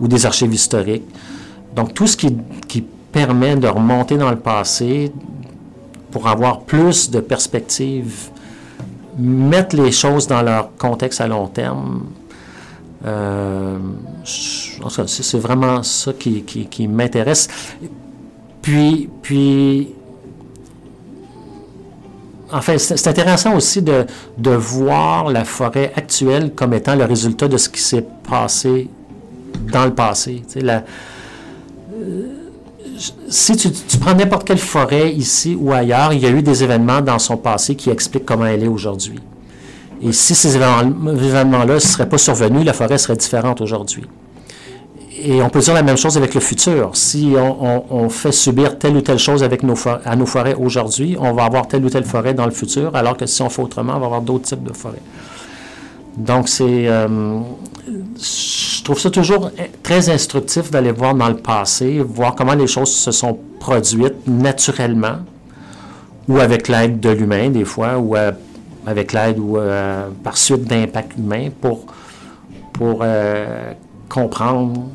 [0.00, 1.04] ou, des archives historiques.
[1.76, 5.12] Donc, tout ce qui permet de remonter dans le passé,
[6.14, 8.30] pour avoir plus de perspectives,
[9.18, 12.04] mettre les choses dans leur contexte à long terme.
[13.04, 13.76] Euh,
[14.24, 17.48] c'est vraiment ça qui, m'intéresse.
[18.62, 19.88] Puis, puis,
[22.52, 24.06] enfin, c'est intéressant aussi de,
[24.50, 28.88] voir la forêt actuelle comme étant le résultat de ce qui s'est passé
[29.72, 30.44] dans le passé.
[33.28, 37.00] Si tu, prends n'importe quelle forêt ici ou ailleurs, il y a eu des événements
[37.00, 39.18] dans son passé qui expliquent comment elle est aujourd'hui.
[40.02, 44.04] Et si ces événements-là ne seraient pas survenus, la forêt serait différente aujourd'hui.
[45.22, 46.90] Et on peut dire la même chose avec le futur.
[46.94, 51.68] Si on, fait subir telle ou telle chose à nos forêts aujourd'hui, on va avoir
[51.68, 54.06] telle ou telle forêt dans le futur, alors que si on fait autrement, on va
[54.06, 55.02] avoir d'autres types de forêts.
[56.16, 56.88] Donc, c'est.
[56.88, 57.38] Euh,
[58.16, 59.50] je trouve ça toujours
[59.82, 65.18] très instructif d'aller voir dans le passé, voir comment les choses se sont produites naturellement,
[66.28, 68.32] ou avec l'aide de l'humain, des fois, ou euh,
[68.86, 71.86] avec l'aide ou euh, par suite d'impact humain, pour,
[72.72, 73.04] pour
[74.08, 74.88] comprendre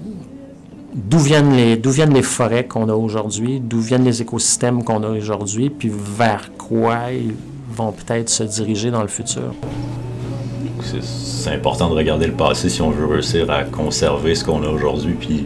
[0.93, 5.03] d'où viennent les d'où viennent les forêts qu'on a aujourd'hui, d'où viennent les écosystèmes qu'on
[5.03, 7.33] a aujourd'hui, puis vers quoi ils
[7.75, 9.53] vont peut-être se diriger dans le futur
[10.81, 14.67] c'est important de regarder le passé si on veut réussir à conserver ce qu'on a
[14.67, 15.13] aujourd'hui.
[15.19, 15.45] Puis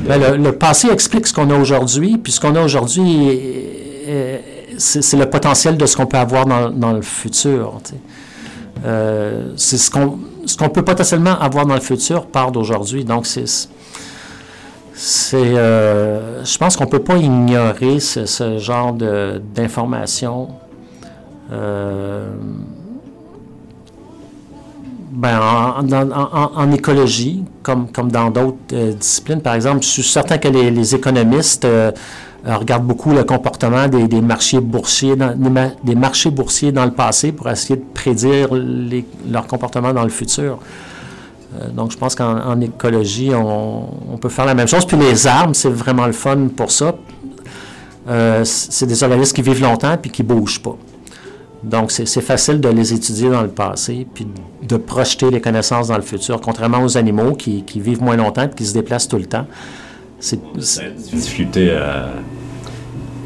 [0.00, 3.30] ben, le, passé explique ce qu'on a aujourd'hui, puis ce qu'on a aujourd'hui,
[4.78, 7.80] c'est le potentiel de ce qu'on peut avoir dans, le futur.
[8.84, 13.04] Euh, c'est ce qu'on ce qu'on peut potentiellement avoir dans le futur part d'aujourd'hui.
[13.04, 13.68] Donc, c'est.
[15.34, 20.48] Euh, je pense qu'on ne peut pas ignorer ce, genre d'informations.
[21.52, 22.34] Euh,
[25.16, 30.46] ben, en, écologie, comme, comme dans d'autres euh, disciplines, par exemple, je suis certain que
[30.48, 31.90] les, économistes euh,
[32.46, 35.34] euh, regardent beaucoup le comportement des, marchés boursiers dans,
[35.82, 38.50] des, marchés boursiers dans le passé pour essayer de prédire
[39.30, 40.58] leur comportement dans le futur.
[41.72, 44.84] donc, je pense qu'en écologie, on, peut faire la même chose.
[44.84, 46.94] Puis les arbres, c'est vraiment le fun pour ça.
[48.44, 50.76] c'est des organismes qui vivent longtemps puis qui ne bougent pas.
[51.66, 54.26] Donc, c'est facile de les étudier dans le passé, puis
[54.62, 58.50] de projeter les connaissances dans le futur, contrairement aux animaux qui, vivent moins longtemps et
[58.50, 59.46] qui se déplacent tout le temps.
[60.20, 60.40] c'est
[61.12, 62.10] difficulté à,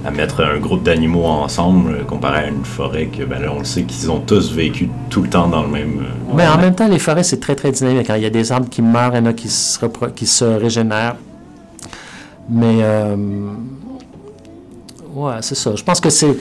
[0.04, 3.58] à mettre un groupe d'animaux ensemble euh, comparé à une forêt que ben là, on
[3.58, 6.00] le sait qu'ils ont tous vécu tout le temps dans le même.
[6.00, 8.06] euh, Mais en même temps, les forêts, c'est très, très dynamique.
[8.06, 9.78] Quand il y a des arbres qui meurent, il y en a qui se,
[10.16, 11.16] qui se régénèrent.
[12.48, 13.16] Mais, euh,
[15.14, 15.76] ouais, c'est ça.
[15.76, 16.34] Je pense que c'est,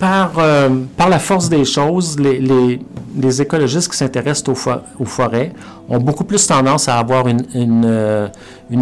[0.00, 5.52] euh, par, la force des choses, les, écologistes qui s'intéressent aux, fo- aux forêts
[5.88, 8.28] ont beaucoup plus tendance à avoir une, euh,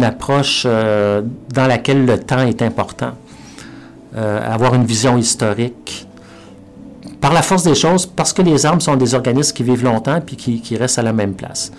[0.03, 1.21] approche euh,
[1.53, 3.13] dans laquelle le temps est important,
[4.15, 6.07] avoir une vision historique
[7.21, 10.21] par la force des choses, parce que les arbres sont des organismes qui vivent longtemps
[10.21, 11.71] puis qui, restent à la même place.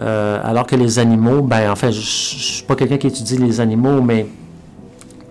[0.00, 3.60] Alors que les animaux, ben en fait, je ne suis pas quelqu'un qui étudie les
[3.60, 4.26] animaux, mais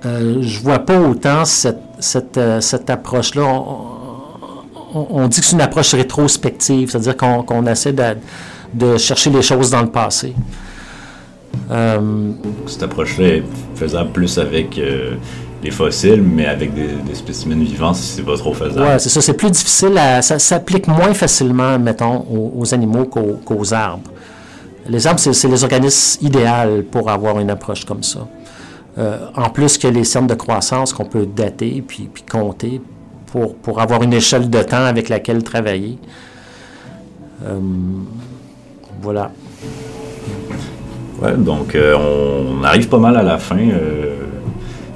[0.06, 3.43] euh, je vois pas autant cette, cette, euh, cette approche-là.
[3.43, 3.78] On,
[4.93, 8.04] on- on dit que c'est une approche rétrospective, c'est-à-dire qu'on essaie de,
[8.74, 10.34] de chercher les choses dans le passé.
[11.72, 12.32] Euh,
[12.68, 13.43] Cette approche-là est
[13.76, 14.80] faisable plus avec
[15.64, 18.80] les fossiles, mais avec des, des spécimens vivants, c'est pas trop faisable.
[18.82, 19.22] Ouais, c'est ça.
[19.22, 19.98] C'est plus difficile.
[19.98, 24.10] À, ça s'applique moins facilement, mettons, aux, aux animaux qu'aux, arbres.
[24.88, 28.20] Les arbres, c'est, c'est les organismes idéaux pour avoir une approche comme ça.
[28.98, 32.82] Euh, en plus que les cernes de croissance qu'on peut dater puis, puis compter
[33.28, 36.00] pour, pour avoir une échelle de temps avec laquelle travailler.
[37.45, 37.60] Euh,
[39.02, 39.32] voilà.
[41.22, 43.58] Ouais, donc euh, on arrive pas mal à la fin.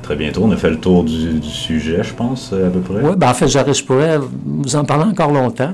[0.01, 3.01] très bientôt, on a fait le tour du, du sujet, je pense, à peu près.
[3.03, 5.73] Oui, ben en fait, je pourrais vous en parler encore longtemps.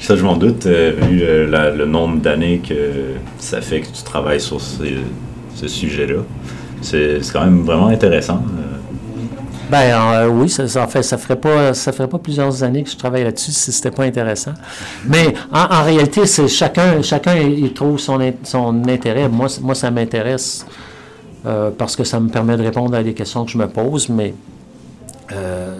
[0.00, 2.74] Ça, je m'en doute, vu la- le nombre d'années que
[3.38, 4.96] ça fait que tu travailles sur ces-
[5.58, 6.22] ce sujet-là.
[6.80, 8.34] C'est quand même vraiment intéressant.
[8.58, 8.76] euh.
[9.70, 12.82] Ben euh, oui, ça, ça, en fait, ça ferait pas, ça ferait pas plusieurs années
[12.84, 14.54] que je travaille là-dessus si c'était pas intéressant.
[15.06, 19.28] Mais en, en réalité, c'est chacun, chacun il trouve son, in- son intérêt.
[19.28, 20.64] Moi, moi, ça m'intéresse
[21.44, 24.08] euh, parce que ça me permet de répondre à des questions que je me pose.
[24.08, 24.32] Mais
[25.32, 25.74] euh,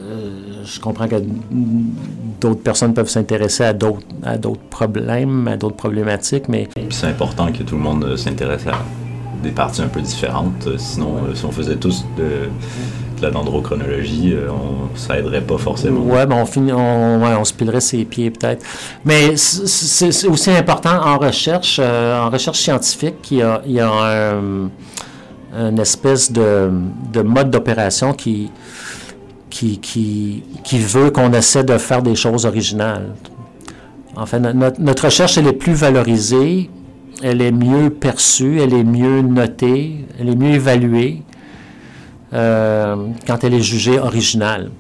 [0.67, 1.17] je comprends que
[2.41, 6.49] d'autres personnes peuvent s'intéresser à d'autres, à d'autres problèmes, à d'autres problématiques.
[6.51, 8.73] Mais Puis c'est important que tout le monde s'intéresse à
[9.43, 10.67] des parties un peu différentes.
[10.67, 12.23] Euh, Sinon, euh, si on faisait tous de,
[13.19, 16.01] de la dendrochronologie, euh, on, ça aiderait pas forcément.
[16.01, 18.65] Ouais, ben on, finit, on, ouais, on se pilerait ses pieds peut-être.
[19.05, 23.81] Mais c'est aussi important en recherche, euh, en recherche scientifique, il y a, il y
[23.81, 24.71] a un,
[25.57, 26.71] une espèce de,
[27.13, 28.51] de mode d'opération qui,
[29.51, 33.15] qui, qui, qui veut qu'on essaie de faire des choses originales.
[34.17, 36.69] En fait, no- notre, notre recherche, elle est plus valorisée,
[37.23, 41.23] elle est mieux perçue, elle est mieux notée, elle est mieux évaluée
[42.33, 42.97] euh,
[43.27, 44.71] quand elle est jugée originale.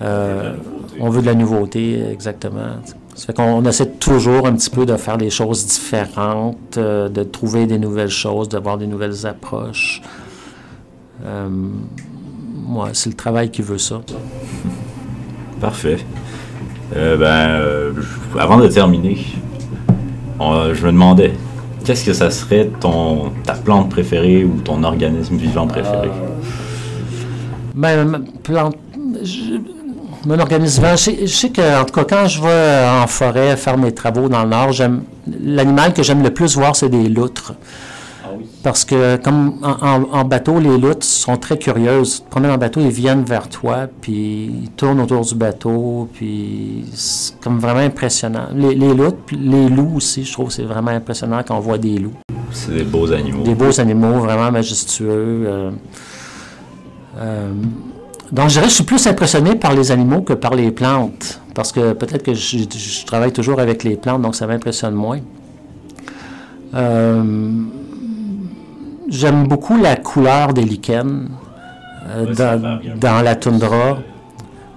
[0.00, 0.56] Euh,
[0.98, 2.80] on veut de la nouveauté, exactement.
[3.14, 7.66] Ça qu'on essaie toujours un petit peu de faire des choses différentes, euh, de trouver
[7.66, 10.02] des nouvelles choses, d'avoir des nouvelles approches.
[11.24, 14.00] Ouais, c'est le travail qui veut ça.
[15.60, 15.98] Parfait.
[16.92, 17.92] Ben,
[18.38, 19.18] avant de terminer,
[20.42, 21.32] on- je me demandais,
[21.84, 26.10] qu'est-ce que ça serait ton, ta plante préférée ou ton organisme vivant préféré?
[27.74, 28.76] Ben, ma plante,
[30.26, 33.76] mon organisme, sais, je sais que, en tout cas, quand je vais en forêt faire
[33.78, 34.70] mes travaux dans le Nord,
[35.42, 37.54] l'animal que j'aime le plus voir, c'est des loutres.
[38.62, 42.16] Parce que, comme en, bateau, les loutres sont très curieuses.
[42.16, 46.08] Tu te promènes en bateau, ils viennent vers toi, puis ils tournent autour du bateau,
[46.12, 48.46] puis c'est comme vraiment impressionnant.
[48.54, 48.94] Les, les
[49.26, 52.14] puis les loups aussi, je trouve que c'est vraiment impressionnant quand on voit des loups.
[52.52, 53.42] C'est des beaux animaux.
[53.42, 55.08] Des beaux animaux vraiment majestueux.
[55.08, 55.70] euh,
[57.18, 57.52] euh,
[58.30, 61.40] donc, je dirais que je suis plus impressionné par les animaux que par les plantes.
[61.54, 65.20] Parce que peut-être que je, je travaille toujours avec les plantes, donc ça m'impressionne moins.
[66.74, 67.62] Euh,
[69.12, 71.28] J'aime beaucoup la couleur des lichens
[72.08, 72.34] euh, Ouais,
[72.96, 73.98] dans, la toundra.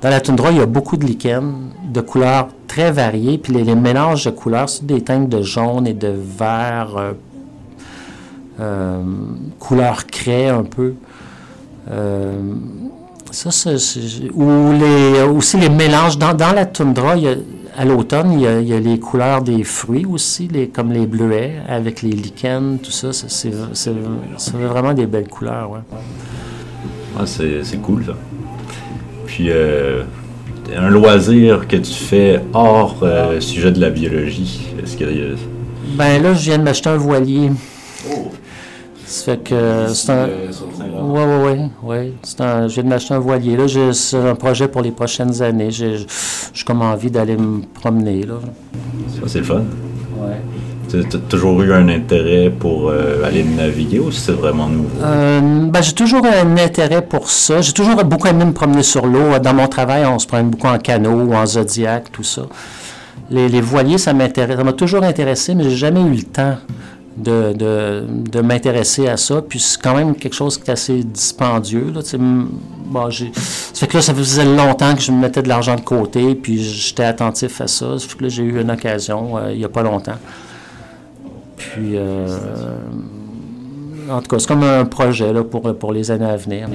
[0.01, 1.53] Dans la toundra, il y a beaucoup de lichens
[1.91, 3.37] de couleurs très variées.
[3.37, 7.13] Puis les, les mélanges de couleurs, c'est des teintes de jaune et de vert, euh,
[8.59, 9.01] euh,
[9.57, 10.95] couleur craie un peu.
[13.31, 16.17] Ça, c'est- c'est- ou les, aussi les mélanges.
[16.17, 17.35] Dans, dans la toundra, il y a-
[17.77, 20.91] à l'automne, il y, a, il y a les couleurs des fruits aussi, les, comme
[20.91, 23.11] les bleuets, avec les lichens, tout ça.
[23.13, 23.51] c'est-
[24.53, 25.71] vraiment des belles couleurs.
[25.71, 25.79] Ouais.
[27.19, 27.25] Ouais,
[27.63, 28.13] c'est cool, ça.
[29.25, 30.03] Puis, euh,
[30.75, 35.03] un loisir que tu fais hors euh, sujet de la biologie, est-ce que...
[35.05, 35.35] euh,
[35.97, 37.51] Ben là, je viens de m'acheter un voilier.
[39.05, 40.27] Ça fait que c'est un.
[40.27, 41.87] Oui, oui, oui.
[41.87, 42.13] Ouais.
[42.67, 43.55] Je viens de m'acheter un voilier.
[43.55, 45.69] Là, c'est un projet pour les prochaines années.
[45.71, 46.05] J'ai
[46.65, 48.23] comme envie d'aller me promener.
[48.23, 48.35] Là.
[49.13, 49.63] Ça, c'est le fun.
[50.17, 50.41] Ouais.
[50.89, 54.89] Tu as toujours eu un intérêt pour euh, aller naviguer ou c'est vraiment nouveau?
[55.03, 57.61] Euh, ben, j'ai toujours un intérêt pour ça.
[57.61, 59.37] J'ai toujours beaucoup aimé me promener sur l'eau.
[59.39, 62.43] Dans mon travail, on se promène beaucoup en canot, en zodiac, tout ça.
[63.29, 64.57] Les, les voiliers, ça m'intéresse.
[64.57, 66.57] Ça m'a toujours intéressé, mais j'ai jamais eu le temps
[67.17, 69.41] de, de, de m'intéresser à ça.
[69.41, 71.91] Puis c'est quand même quelque chose qui est assez dispendieux.
[71.93, 72.01] Là,
[72.85, 75.75] bon, j'ai, ça fait que là, ça faisait longtemps que je me mettais de l'argent
[75.75, 77.97] de côté, puis j'étais attentif à ça.
[77.97, 80.17] Ça fait que là, j'ai eu une occasion euh, il n'y a pas longtemps.
[81.57, 82.27] Puis, euh,
[84.09, 86.67] en tout cas, c'est comme un projet là, pour, pour les années à venir.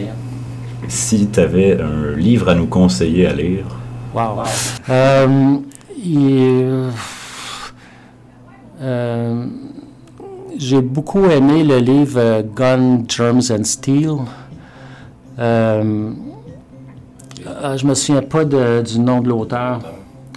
[0.89, 3.67] Si tu avais un livre à nous conseiller à lire.
[4.15, 4.43] Wow.
[4.89, 5.57] Euh,
[6.03, 6.91] il,
[10.61, 14.17] j'ai beaucoup aimé le livre Gun, Germs and Steel.
[15.39, 16.11] Euh,
[17.77, 19.81] je me souviens pas du nom de l'auteur.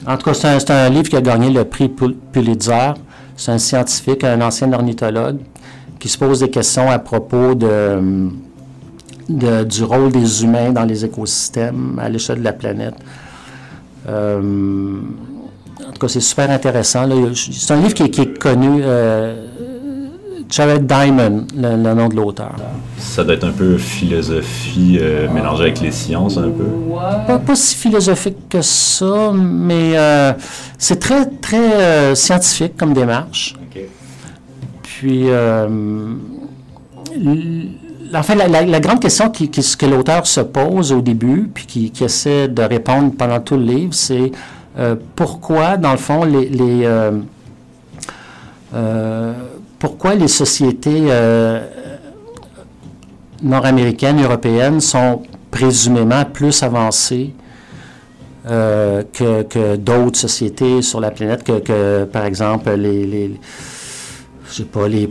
[0.07, 2.93] En tout cas, c'est un, livre qui a gagné le prix Pulitzer.
[3.35, 5.39] C'est un scientifique, un ancien ornithologue,
[5.99, 8.29] qui se pose des questions à propos de,
[9.27, 12.95] de du rôle des humains dans les écosystèmes à l'échelle de la planète.
[14.07, 15.01] Euh,
[15.79, 17.07] en tout cas, c'est super intéressant.
[17.35, 18.81] C'est un livre qui, est connu.
[18.83, 19.47] Euh,
[20.53, 22.55] Jared Diamond, le, le, nom de l'auteur.
[22.99, 26.65] Ça doit être un peu philosophie euh, mélangée avec les sciences, un peu.
[27.25, 30.31] Pas, pas si philosophique que ça, mais euh,
[30.77, 33.55] c'est très, très euh, scientifique comme démarche.
[33.71, 33.89] Okay.
[34.83, 35.23] Puis,
[38.13, 41.65] enfin, la, la, la, grande question qui, qui, que l'auteur se pose au début, puis
[41.65, 44.31] qui, qui, essaie de répondre pendant tout le livre, c'est
[45.15, 46.87] pourquoi, dans le fond, les, les
[49.83, 51.59] pourquoi les sociétés euh,
[53.41, 57.33] nord-américaines, européennes sont présumément plus avancées
[58.49, 63.37] euh, que, d'autres sociétés sur la planète, que, par exemple les,
[64.47, 65.09] je sais pas, les,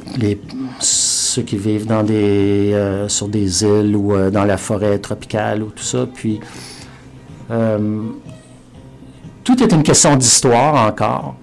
[0.81, 5.67] ceux qui vivent dans des, euh, sur des îles ou dans la forêt tropicale ou
[5.67, 6.07] tout ça.
[6.15, 6.41] Puis,
[9.45, 11.35] tout est une question d'histoire encore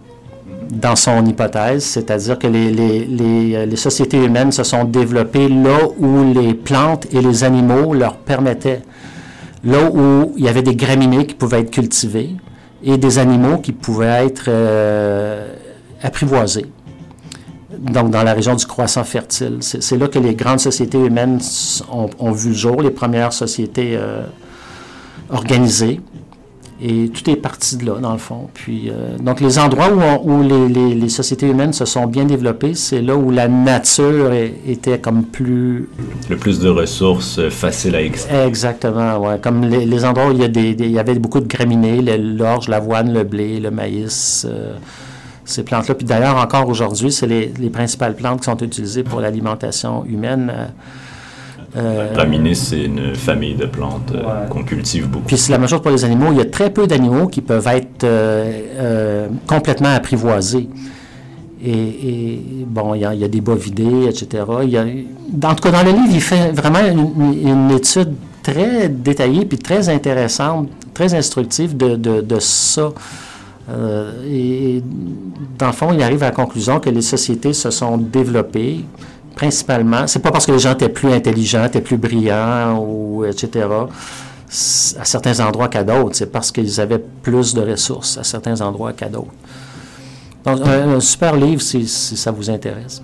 [0.72, 5.80] dans son hypothèse, c'est-à-dire que les, les, les, les, sociétés humaines se sont développées là
[5.98, 8.84] où les plantes et les animaux leur permettaient,
[9.64, 12.36] là où il y avait des graminées qui pouvaient être cultivées
[12.84, 15.54] et des animaux qui pouvaient être euh,
[16.02, 16.68] apprivoisés.
[17.78, 19.58] Donc, dans la région du croissant fertile.
[19.62, 21.40] C'est là que les grandes sociétés humaines
[21.92, 24.24] ont, ont, vu le jour, les premières sociétés euh,
[25.30, 26.02] organisées.
[26.82, 28.48] Et tout est parti de là, dans le fond.
[28.54, 32.08] Puis, euh, donc, les endroits où, on, où les, les, les, sociétés humaines se sont
[32.08, 35.90] bien développées, c'est là où la nature est, était comme plus...
[36.30, 38.48] Le plus de ressources faciles à extraire.
[38.48, 39.34] Exactement, oui.
[39.42, 41.48] Comme les, les, endroits où il y, a des, des, il y avait beaucoup de
[41.48, 44.76] graminées, l'orge, l'avoine, le blé, le maïs, euh,
[45.44, 45.96] ces plantes-là.
[45.96, 50.50] Puis d'ailleurs, encore aujourd'hui, c'est les, les, principales plantes qui sont utilisées pour l'alimentation humaine.
[50.56, 50.66] Euh,
[51.76, 54.50] euh, Graminées, c'est une famille de plantes euh, ouais.
[54.50, 55.26] qu'on cultive beaucoup.
[55.26, 56.28] Puis c'est la même chose pour les animaux.
[56.32, 60.68] Il y a très peu d'animaux qui peuvent être euh, euh complètement apprivoisés.
[61.64, 64.44] Et, et bon, il y, a, il y, a, des bovidés, etc.
[64.64, 68.14] Il y a, en tout cas, dans le livre, il fait vraiment une, une étude
[68.42, 72.92] très détaillée puis très intéressante, très instructive de, de, de ça.
[74.26, 74.82] Et
[75.60, 78.86] dans le fond, il arrive à la conclusion que les sociétés se sont développées
[79.36, 80.08] principalement.
[80.08, 83.68] C'est pas parce que les gens étaient plus intelligents, étaient plus brillants, ou etc.,
[85.00, 86.16] à certains endroits qu'à d'autres.
[86.16, 89.32] C'est parce qu'ils avaient plus de ressources à certains endroits qu'à d'autres.
[90.46, 93.04] Donc, un, un, super livre si, si, ça vous intéresse.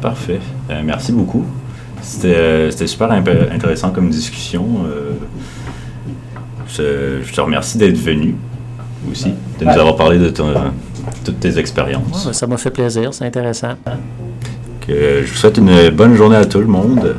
[0.00, 0.40] Parfait.
[0.70, 1.44] Euh, merci beaucoup.
[2.02, 4.66] C'était euh, super intéressant comme discussion.
[4.84, 5.12] Euh,
[6.68, 8.34] je, je, te remercie d'être venu
[9.10, 10.52] aussi, de nous avoir parlé de ton,
[11.24, 12.26] toutes tes expériences.
[12.26, 13.74] Ouais, ça m'a fait plaisir, c'est intéressant.
[14.88, 17.16] Je vous souhaite une bonne journée à tout le monde.